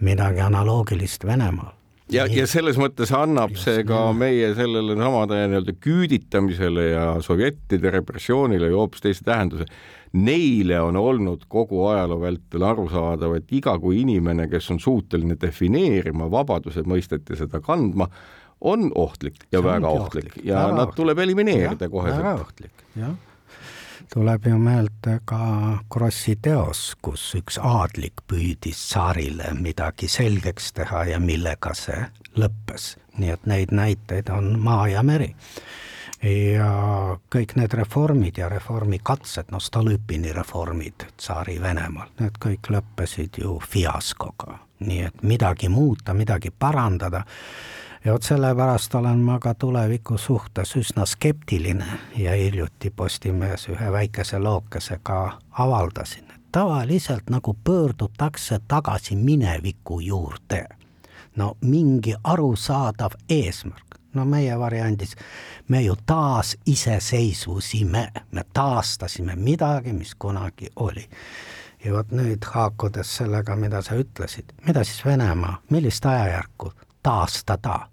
midagi 0.00 0.40
analoogilist 0.40 1.24
Venemaal. 1.26 1.72
Ja, 2.12 2.26
ja 2.30 2.46
selles 2.46 2.76
mõttes 2.78 3.10
annab 3.14 3.56
Just, 3.56 3.64
see 3.66 3.82
ka 3.86 4.12
meie 4.14 4.52
sellele 4.54 4.94
samade 4.98 5.40
nii-öelda 5.50 5.72
küüditamisele 5.82 6.84
ja 6.92 7.06
sovjettide 7.24 7.90
repressioonile 7.96 8.70
ju 8.70 8.78
hoopis 8.78 9.02
teise 9.02 9.26
tähenduse. 9.26 9.66
Neile 10.12 10.80
on 10.80 10.96
olnud 10.96 11.44
kogu 11.48 11.86
ajaloo 11.90 12.20
vältel 12.20 12.62
arusaadav, 12.62 13.34
et 13.36 13.52
iga 13.52 13.78
kui 13.78 14.00
inimene, 14.00 14.48
kes 14.48 14.70
on 14.70 14.80
suuteline 14.80 15.36
defineerima 15.40 16.30
vabaduse 16.30 16.86
mõistet 16.86 17.28
ja 17.30 17.36
seda 17.42 17.60
kandma, 17.60 18.08
on 18.60 18.90
ohtlik 18.94 19.42
ja 19.50 19.60
see 19.60 19.68
väga 19.68 19.88
ohtlik, 19.88 20.30
ohtlik 20.30 20.46
ja 20.46 20.66
väga 20.66 20.76
nad 20.80 20.94
tuleb 20.96 21.18
elimineerida 21.18 21.88
kohe. 21.92 22.10
väga 22.16 22.34
ohtlik, 22.40 22.86
jah 22.96 23.16
tuleb 24.12 24.46
ju 24.46 24.58
meelde 24.58 25.18
ka 25.24 25.38
Krossi 25.92 26.36
teos, 26.42 26.94
kus 27.02 27.24
üks 27.38 27.58
aadlik 27.58 28.22
püüdis 28.30 28.78
tsaarile 28.90 29.52
midagi 29.58 30.08
selgeks 30.10 30.72
teha 30.76 31.04
ja 31.10 31.20
millega 31.20 31.74
see 31.74 32.06
lõppes. 32.38 32.96
nii 33.16 33.30
et 33.32 33.46
neid 33.48 33.72
näiteid 33.72 34.28
on 34.28 34.58
maa 34.60 34.88
ja 34.88 35.02
meri. 35.02 35.34
Ja 36.26 36.70
kõik 37.32 37.56
need 37.56 37.74
reformid 37.78 38.38
ja 38.38 38.48
reformikatsed, 38.48 39.50
no 39.52 39.60
Stolypini 39.60 40.32
reformid 40.32 41.06
Tsaari-Venemaal, 41.16 42.12
need 42.20 42.38
kõik 42.42 42.70
lõppesid 42.72 43.42
ju 43.42 43.58
fiaskoga. 43.60 44.58
nii 44.80 45.00
et 45.02 45.22
midagi 45.22 45.68
muuta, 45.68 46.14
midagi 46.14 46.50
parandada 46.50 47.22
ja 48.04 48.12
vot 48.12 48.22
sellepärast 48.22 48.94
olen 48.94 49.18
ma 49.18 49.38
ka 49.40 49.54
tuleviku 49.54 50.18
suhtes 50.18 50.76
üsna 50.76 51.06
skeptiline 51.06 51.86
ja 52.16 52.34
hiljuti 52.36 52.90
Postimehes 52.90 53.68
ühe 53.68 53.92
väikese 53.92 54.38
lookesega 54.38 55.38
avaldasin, 55.50 56.24
et 56.34 56.42
tavaliselt 56.52 57.30
nagu 57.30 57.56
pöördutakse 57.64 58.60
tagasi 58.68 59.16
mineviku 59.16 60.00
juurde. 60.00 60.66
no 61.36 61.56
mingi 61.60 62.14
arusaadav 62.24 63.12
eesmärk, 63.28 63.85
no 64.16 64.24
meie 64.24 64.58
variandis 64.58 65.14
me 65.68 65.82
ju 65.82 65.96
taas 66.06 66.56
iseseisvusime, 66.66 68.06
me 68.32 68.42
taastasime 68.52 69.36
midagi, 69.36 69.92
mis 69.92 70.14
kunagi 70.18 70.70
oli. 70.76 71.04
Ja 71.84 71.92
vot 71.92 72.10
nüüd 72.10 72.44
haakudes 72.50 73.10
sellega, 73.18 73.56
mida 73.56 73.82
sa 73.84 73.94
ütlesid, 74.00 74.54
mida 74.66 74.84
siis 74.84 75.04
Venemaa, 75.04 75.60
millist 75.70 76.06
ajajärku 76.06 76.72
taastada? 77.02 77.88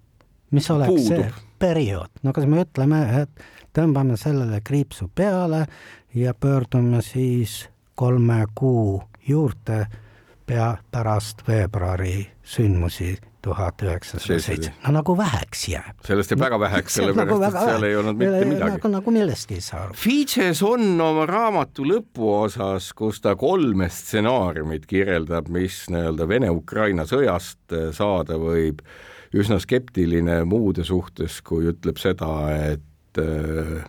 Mis 0.52 0.72
oleks 0.72 0.88
Puudub. 0.88 1.08
see 1.08 1.34
periood, 1.60 2.10
no 2.24 2.34
kas 2.34 2.46
me 2.46 2.64
ütleme, 2.64 3.02
et 3.22 3.44
tõmbame 3.74 4.18
sellele 4.18 4.62
kriipsu 4.62 5.10
peale 5.16 5.66
ja 6.16 6.34
pöördume 6.34 7.02
siis 7.02 7.70
kolme 7.96 8.46
kuu 8.56 9.04
juurde 9.28 9.86
pea 10.46 10.78
pärast 10.92 11.48
veebruari 11.48 12.32
sündmusi 12.44 13.18
tuhat 13.44 13.82
üheksasada 13.84 14.40
seitse, 14.42 14.72
no 14.86 14.94
nagu 14.98 15.16
väheks 15.18 15.66
jääb. 15.68 16.00
sellest 16.08 16.32
jääb 16.34 16.44
väga 16.46 16.60
väheks, 16.64 16.98
sellepärast 17.00 17.30
nagu 17.30 17.40
väga 17.42 17.64
et 17.64 17.72
seal 17.72 17.88
ei 17.88 17.98
olnud 18.00 18.20
mitte 18.20 18.44
midagi. 18.50 18.76
nagu, 18.78 18.92
nagu 18.96 19.16
millestki 19.18 19.58
ei 19.60 19.66
saa 19.66 19.82
aru. 19.88 19.98
Fitches 20.00 20.64
on 20.68 21.02
oma 21.04 21.26
raamatu 21.30 21.88
lõpuosas, 21.88 22.92
kus 22.98 23.22
ta 23.24 23.36
kolme 23.40 23.90
stsenaariumit 23.92 24.88
kirjeldab, 24.90 25.52
mis 25.54 25.84
nii-öelda 25.94 26.30
Vene-Ukraina 26.30 27.08
sõjast 27.10 27.76
saada 27.98 28.40
võib 28.40 28.84
üsna 29.34 29.60
skeptiline 29.62 30.44
muude 30.48 30.86
suhtes, 30.88 31.42
kui 31.46 31.68
ütleb 31.72 32.00
seda, 32.02 32.32
et 32.72 33.22
äh, 33.22 33.80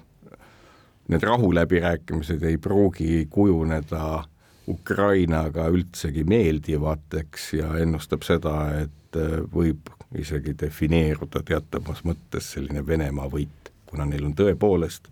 need 1.13 1.27
rahuläbirääkimised 1.31 2.43
ei 2.49 2.57
pruugi 2.59 3.27
kujuneda 3.31 4.25
Ukrainaga 4.69 5.69
üldsegi 5.73 6.25
meeldivateks 6.29 7.51
ja 7.59 7.75
ennustab 7.81 8.25
seda, 8.25 8.55
et 8.85 9.19
äh, 9.21 9.43
võib 9.53 9.91
isegi 10.17 10.55
defineeruda 10.61 11.43
teatavas 11.45 12.05
mõttes 12.07 12.53
selline 12.55 12.85
Venemaa 12.87 13.29
võit, 13.33 13.73
kuna 13.91 14.07
neil 14.09 14.25
on 14.31 14.37
tõepoolest 14.39 15.11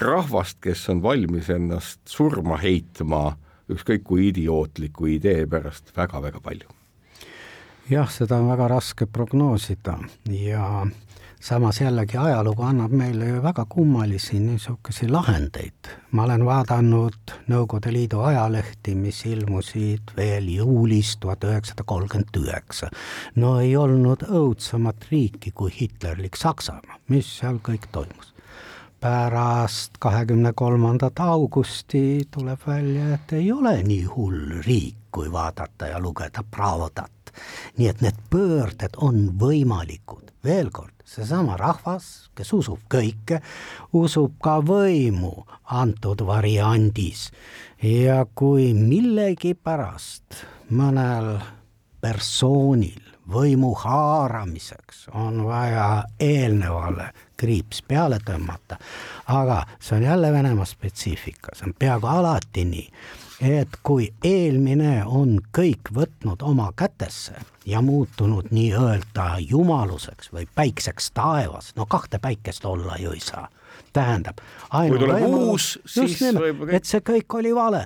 rahvast, 0.00 0.58
kes 0.64 0.88
on 0.88 1.02
valmis 1.04 1.50
ennast 1.52 2.00
surma 2.08 2.58
heitma 2.62 3.36
ükskõik 3.70 4.04
kui 4.06 4.28
idiootliku 4.30 5.10
idee 5.14 5.46
pärast 5.50 5.92
väga-väga 5.96 6.42
palju 6.42 6.79
jah, 7.90 8.10
seda 8.10 8.38
on 8.38 8.48
väga 8.50 8.68
raske 8.70 9.06
prognoosida 9.06 9.96
ja 10.30 10.86
samas 11.40 11.80
jällegi 11.80 12.18
ajalugu 12.20 12.62
annab 12.62 12.92
meile 12.94 13.28
ju 13.28 13.42
väga 13.42 13.64
kummalisi 13.68 14.38
niisuguseid 14.40 15.10
lahendeid. 15.10 15.90
ma 16.10 16.22
olen 16.22 16.44
vaadanud 16.44 17.34
Nõukogude 17.48 17.92
Liidu 17.92 18.20
ajalehti, 18.20 18.94
mis 18.94 19.24
ilmusid 19.26 20.14
veel 20.16 20.48
juulis 20.54 21.16
tuhat 21.16 21.44
üheksasada 21.44 21.82
kolmkümmend 21.86 22.36
üheksa. 22.36 22.90
no 23.36 23.58
ei 23.60 23.76
olnud 23.76 24.22
õudsemat 24.28 25.10
riiki 25.10 25.50
kui 25.50 25.72
hitlerlik 25.80 26.36
Saksamaa, 26.36 27.00
mis 27.08 27.38
seal 27.38 27.58
kõik 27.58 27.90
toimus 27.92 28.34
pärast 29.00 29.96
kahekümne 29.98 30.52
kolmandat 30.52 31.20
augusti 31.24 32.28
tuleb 32.30 32.60
välja, 32.66 33.14
et 33.14 33.32
ei 33.32 33.52
ole 33.52 33.80
nii 33.82 34.04
hull 34.04 34.60
riik, 34.66 35.08
kui 35.10 35.32
vaadata 35.32 35.86
ja 35.86 36.00
lugeda 36.00 36.44
Pravodat 37.30 37.78
nii 37.78 37.88
et 37.88 38.00
need 38.04 38.18
pöörded 38.30 38.96
on 39.02 39.30
võimalikud, 39.40 40.32
veel 40.44 40.70
kord, 40.74 40.94
seesama 41.04 41.56
rahvas, 41.60 42.30
kes 42.36 42.52
usub 42.56 42.82
kõike, 42.90 43.40
usub 43.96 44.36
ka 44.42 44.58
võimu 44.64 45.46
antud 45.64 46.24
variandis. 46.26 47.28
Ja 47.82 48.24
kui 48.34 48.72
millegipärast 48.76 50.42
mõnel 50.76 51.38
persoonil 52.00 53.00
võimu 53.30 53.72
haaramiseks 53.78 55.06
on 55.14 55.44
vaja 55.46 56.04
eelnevale 56.20 57.10
kriips 57.40 57.80
peale 57.86 58.18
tõmmata, 58.26 58.76
aga 59.30 59.62
see 59.78 59.96
on 59.96 60.04
jälle 60.08 60.32
Venemaa 60.32 60.66
spetsiifika, 60.68 61.54
see 61.54 61.70
on 61.70 61.76
peaaegu 61.78 62.10
alati 62.10 62.66
nii 62.68 62.86
et 63.40 63.76
kui 63.82 64.10
eelmine 64.24 65.00
on 65.06 65.38
kõik 65.56 65.92
võtnud 65.96 66.42
oma 66.44 66.70
kätesse 66.76 67.38
ja 67.66 67.80
muutunud 67.82 68.50
nii-öelda 68.52 69.38
jumaluseks 69.40 70.32
või 70.32 70.46
päikseks 70.54 71.10
taevas, 71.16 71.72
no 71.76 71.86
kahte 71.88 72.18
päikest 72.18 72.64
olla 72.64 72.98
ju 73.00 73.14
ei 73.16 73.20
saa, 73.24 73.48
tähendab. 73.92 74.44
kui 74.70 74.98
tuleb 74.98 75.24
uus, 75.24 75.78
siis 75.86 76.20
nimelt, 76.20 76.44
võib. 76.44 76.68
et 76.76 76.84
see 76.84 77.00
kõik 77.00 77.38
oli 77.40 77.54
vale, 77.56 77.84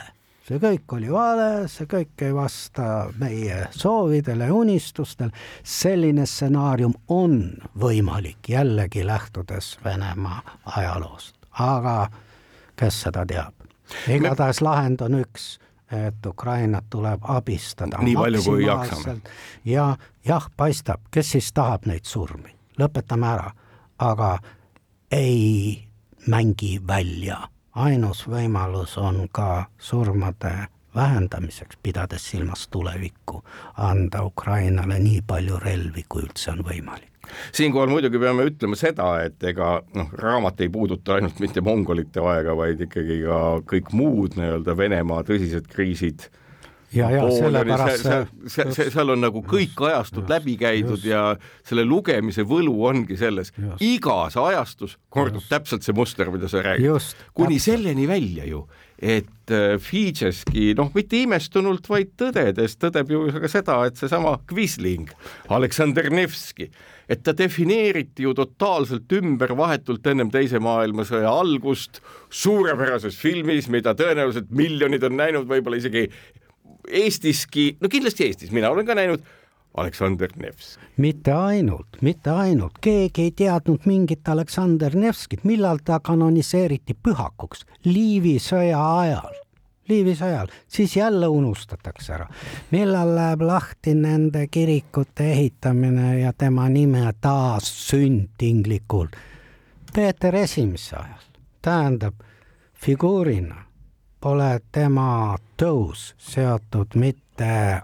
see 0.49 0.59
kõik 0.59 0.97
oli 0.99 1.13
vale, 1.13 1.49
see 1.71 1.87
kõik 1.87 2.27
ei 2.27 2.35
vasta 2.35 2.91
meie 3.19 3.67
soovidele 3.71 4.51
ja 4.51 4.55
unistustel. 4.55 5.31
selline 5.63 6.27
stsenaarium 6.27 6.95
on 7.09 7.53
võimalik 7.79 8.49
jällegi 8.49 9.07
lähtudes 9.07 9.79
Venemaa 9.85 10.43
ajaloost, 10.65 11.37
aga 11.53 12.09
kes 12.75 13.05
seda 13.07 13.27
teab 13.27 13.64
igatahes 14.09 14.61
lahend 14.61 15.01
on 15.01 15.21
üks, 15.21 15.59
et 15.93 16.27
Ukrainat 16.27 16.85
tuleb 16.91 17.21
abistada. 17.23 17.99
nii 18.03 18.17
palju, 18.17 18.43
kui 18.43 18.67
jaksame. 18.67 19.17
ja 19.65 19.97
jah, 20.25 20.51
paistab, 20.57 21.01
kes 21.11 21.31
siis 21.31 21.53
tahab 21.53 21.87
neid 21.87 22.05
surmi, 22.05 22.55
lõpetame 22.79 23.27
ära, 23.27 23.51
aga 23.99 24.39
ei 25.11 25.85
mängi 26.27 26.81
välja, 26.87 27.49
ainus 27.75 28.27
võimalus 28.29 28.99
on 28.99 29.29
ka 29.33 29.67
surmade 29.79 30.55
vähendamiseks, 30.95 31.77
pidades 31.83 32.31
silmas 32.31 32.69
tulevikku, 32.69 33.43
anda 33.77 34.23
Ukrainale 34.23 34.99
nii 34.99 35.23
palju 35.27 35.59
relvi, 35.59 36.05
kui 36.09 36.23
üldse 36.23 36.51
on 36.51 36.63
võimalik 36.65 37.14
siinkohal 37.53 37.91
muidugi 37.93 38.21
peame 38.23 38.47
ütlema 38.51 38.79
seda, 38.79 39.11
et 39.27 39.43
ega 39.51 39.77
noh, 39.95 40.15
raamat 40.21 40.65
ei 40.65 40.71
puuduta 40.73 41.19
ainult 41.19 41.41
mitte 41.43 41.65
mongolite 41.65 42.23
aega, 42.25 42.57
vaid 42.59 42.81
ikkagi 42.87 43.21
ka 43.25 43.43
kõik 43.75 43.93
muud 43.97 44.39
nii-öelda 44.39 44.77
Venemaa 44.79 45.23
tõsised 45.27 45.69
kriisid 45.71 46.29
ja, 46.95 47.11
ja 47.11 47.25
sellepärast 47.31 48.05
see, 48.05 48.21
see, 48.47 48.67
see, 48.77 48.89
seal 48.95 49.13
on 49.15 49.23
nagu 49.25 49.43
kõik 49.47 49.79
ajastud 49.89 50.23
just, 50.23 50.33
läbi 50.33 50.57
käidud 50.61 50.97
just. 50.97 51.09
ja 51.09 51.23
selle 51.67 51.85
lugemise 51.89 52.45
võlu 52.49 52.75
ongi 52.89 53.19
selles, 53.21 53.53
igas 53.85 54.39
ajastus 54.41 54.97
kordub 55.13 55.43
just. 55.43 55.53
täpselt 55.53 55.87
see 55.87 55.97
muster, 55.97 56.31
mida 56.35 56.51
sa 56.51 56.63
räägid. 56.65 57.15
kuni 57.35 57.59
täpselt. 57.59 57.67
selleni 57.67 58.09
välja 58.11 58.49
ju, 58.49 58.65
et 59.05 59.53
äh, 59.53 59.77
Fidžeski 59.81 60.73
noh, 60.79 60.89
mitte 60.97 61.19
imestunult, 61.21 61.87
vaid 61.91 62.15
tõdedes 62.21 62.79
tõdeb 62.81 63.13
ju 63.13 63.27
ka 63.37 63.51
seda, 63.53 63.77
et 63.89 64.01
seesama 64.01 64.39
Quisling, 64.49 65.11
Aleksander 65.53 66.09
Nevski, 66.15 66.71
et 67.11 67.21
ta 67.27 67.35
defineeriti 67.37 68.25
ju 68.25 68.33
totaalselt 68.37 69.13
ümber 69.19 69.53
vahetult 69.59 70.07
ennem 70.09 70.33
Teise 70.33 70.61
maailmasõja 70.65 71.29
algust 71.29 72.01
suurepärases 72.33 73.19
filmis, 73.21 73.69
mida 73.69 73.93
tõenäoliselt 73.99 74.49
miljonid 74.57 75.05
on 75.05 75.19
näinud, 75.21 75.49
võib-olla 75.51 75.83
isegi 75.83 76.09
Eestiski, 76.85 77.75
no 77.81 77.93
kindlasti 77.93 78.29
Eestis, 78.29 78.53
mina 78.53 78.73
olen 78.73 78.89
ka 78.89 78.97
näinud 78.97 79.25
Aleksander 79.75 80.31
Nevski. 80.37 80.83
mitte 80.97 81.33
ainult, 81.33 81.87
mitte 82.01 82.31
ainult, 82.31 82.73
keegi 82.81 83.23
ei 83.23 83.31
teadnud 83.31 83.87
mingit 83.87 84.29
Aleksander 84.29 84.97
Nevskit, 84.97 85.45
millal 85.45 85.79
ta 85.85 86.01
kanoniseeriti 86.01 86.95
pühakuks, 86.95 87.67
Liivi 87.85 88.39
sõja 88.39 88.99
ajal. 88.99 89.35
Liivi 89.89 90.15
sõjal, 90.17 90.49
siis 90.69 90.97
jälle 90.97 91.29
unustatakse 91.29 92.13
ära. 92.13 92.29
millal 92.71 93.15
läheb 93.15 93.43
lahti 93.43 93.95
nende 93.95 94.47
kirikute 94.47 95.33
ehitamine 95.33 96.21
ja 96.21 96.33
tema 96.33 96.69
nime 96.69 97.13
taassünd 97.21 98.29
tinglikult? 98.39 99.17
Peeter 99.95 100.35
Esimese 100.37 100.97
ajal, 100.97 101.27
tähendab 101.63 102.15
figuurina 102.75 103.65
pole 104.21 104.61
tema 104.73 105.37
tõus 105.61 106.15
seotud 106.19 106.95
mitte 106.95 107.24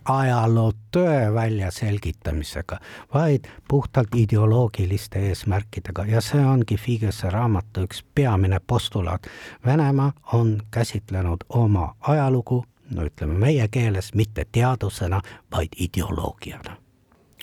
ajaloo 0.05 0.73
tõe 0.93 1.35
väljaselgitamisega, 1.35 2.79
vaid 3.15 3.49
puhtalt 3.69 4.15
ideoloogiliste 4.17 5.19
eesmärkidega. 5.29 6.05
Ja 6.05 6.21
see 6.21 6.45
ongi 6.47 6.77
Figese 6.77 7.31
raamatu 7.31 7.87
üks 7.89 8.05
peamine 8.15 8.61
postulaat. 8.67 9.27
Venemaa 9.67 10.13
on 10.33 10.61
käsitlenud 10.71 11.45
oma 11.49 11.95
ajalugu, 12.01 12.65
no 12.91 13.07
ütleme 13.07 13.39
meie 13.39 13.69
keeles, 13.69 14.15
mitte 14.15 14.47
teadusena, 14.53 15.21
vaid 15.53 15.75
ideoloogiana. 15.77 16.77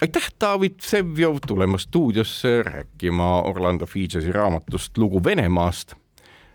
Aitäh, 0.01 0.27
David 0.41 0.79
Vsevjov 0.81 1.37
tulemast 1.47 1.87
stuudiosse 1.87 2.63
rääkima 2.63 3.41
Orlando 3.41 3.85
Fidžesi 3.85 4.31
raamatust 4.31 4.97
Lugu 4.97 5.23
Venemaast. 5.23 5.95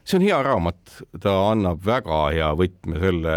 See 0.05 0.19
on 0.19 0.23
hea 0.23 0.43
raamat, 0.43 1.03
ta 1.21 1.33
annab 1.51 1.83
väga 1.87 2.21
hea 2.35 2.53
võtme 2.59 3.01
selle 3.03 3.35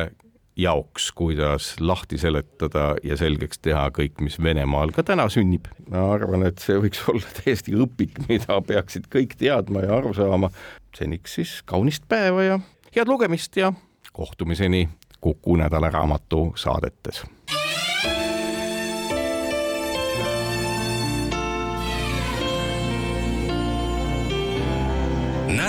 jaoks, 0.55 1.11
kuidas 1.11 1.75
lahti 1.79 2.17
seletada 2.17 2.95
ja 3.03 3.17
selgeks 3.19 3.59
teha 3.59 3.87
kõik, 3.95 4.21
mis 4.23 4.37
Venemaal 4.41 4.93
ka 4.95 5.03
täna 5.03 5.27
sünnib. 5.29 5.67
ma 5.89 6.07
arvan, 6.13 6.45
et 6.47 6.63
see 6.63 6.79
võiks 6.79 7.03
olla 7.11 7.33
täiesti 7.41 7.75
õpik, 7.75 8.25
mida 8.29 8.59
peaksid 8.61 9.09
kõik 9.11 9.37
teadma 9.39 9.85
ja 9.85 9.97
aru 9.99 10.13
saama. 10.15 10.51
seniks 10.95 11.39
siis 11.39 11.57
kaunist 11.65 12.07
päeva 12.07 12.43
ja 12.43 12.59
head 12.95 13.11
lugemist 13.11 13.57
ja 13.57 13.73
kohtumiseni 14.13 14.87
Kuku 15.25 15.55
nädalaraamatu 15.57 16.51
saadetes 16.55 17.23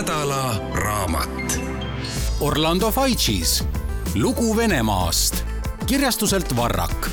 nädala 0.07 0.61
raamat. 0.75 1.61
Orlando 2.41 2.91
Faicis 2.91 3.65
lugu 4.21 4.57
Venemaast. 4.57 5.45
Kirjastuselt 5.87 6.57
Varrak 6.57 7.11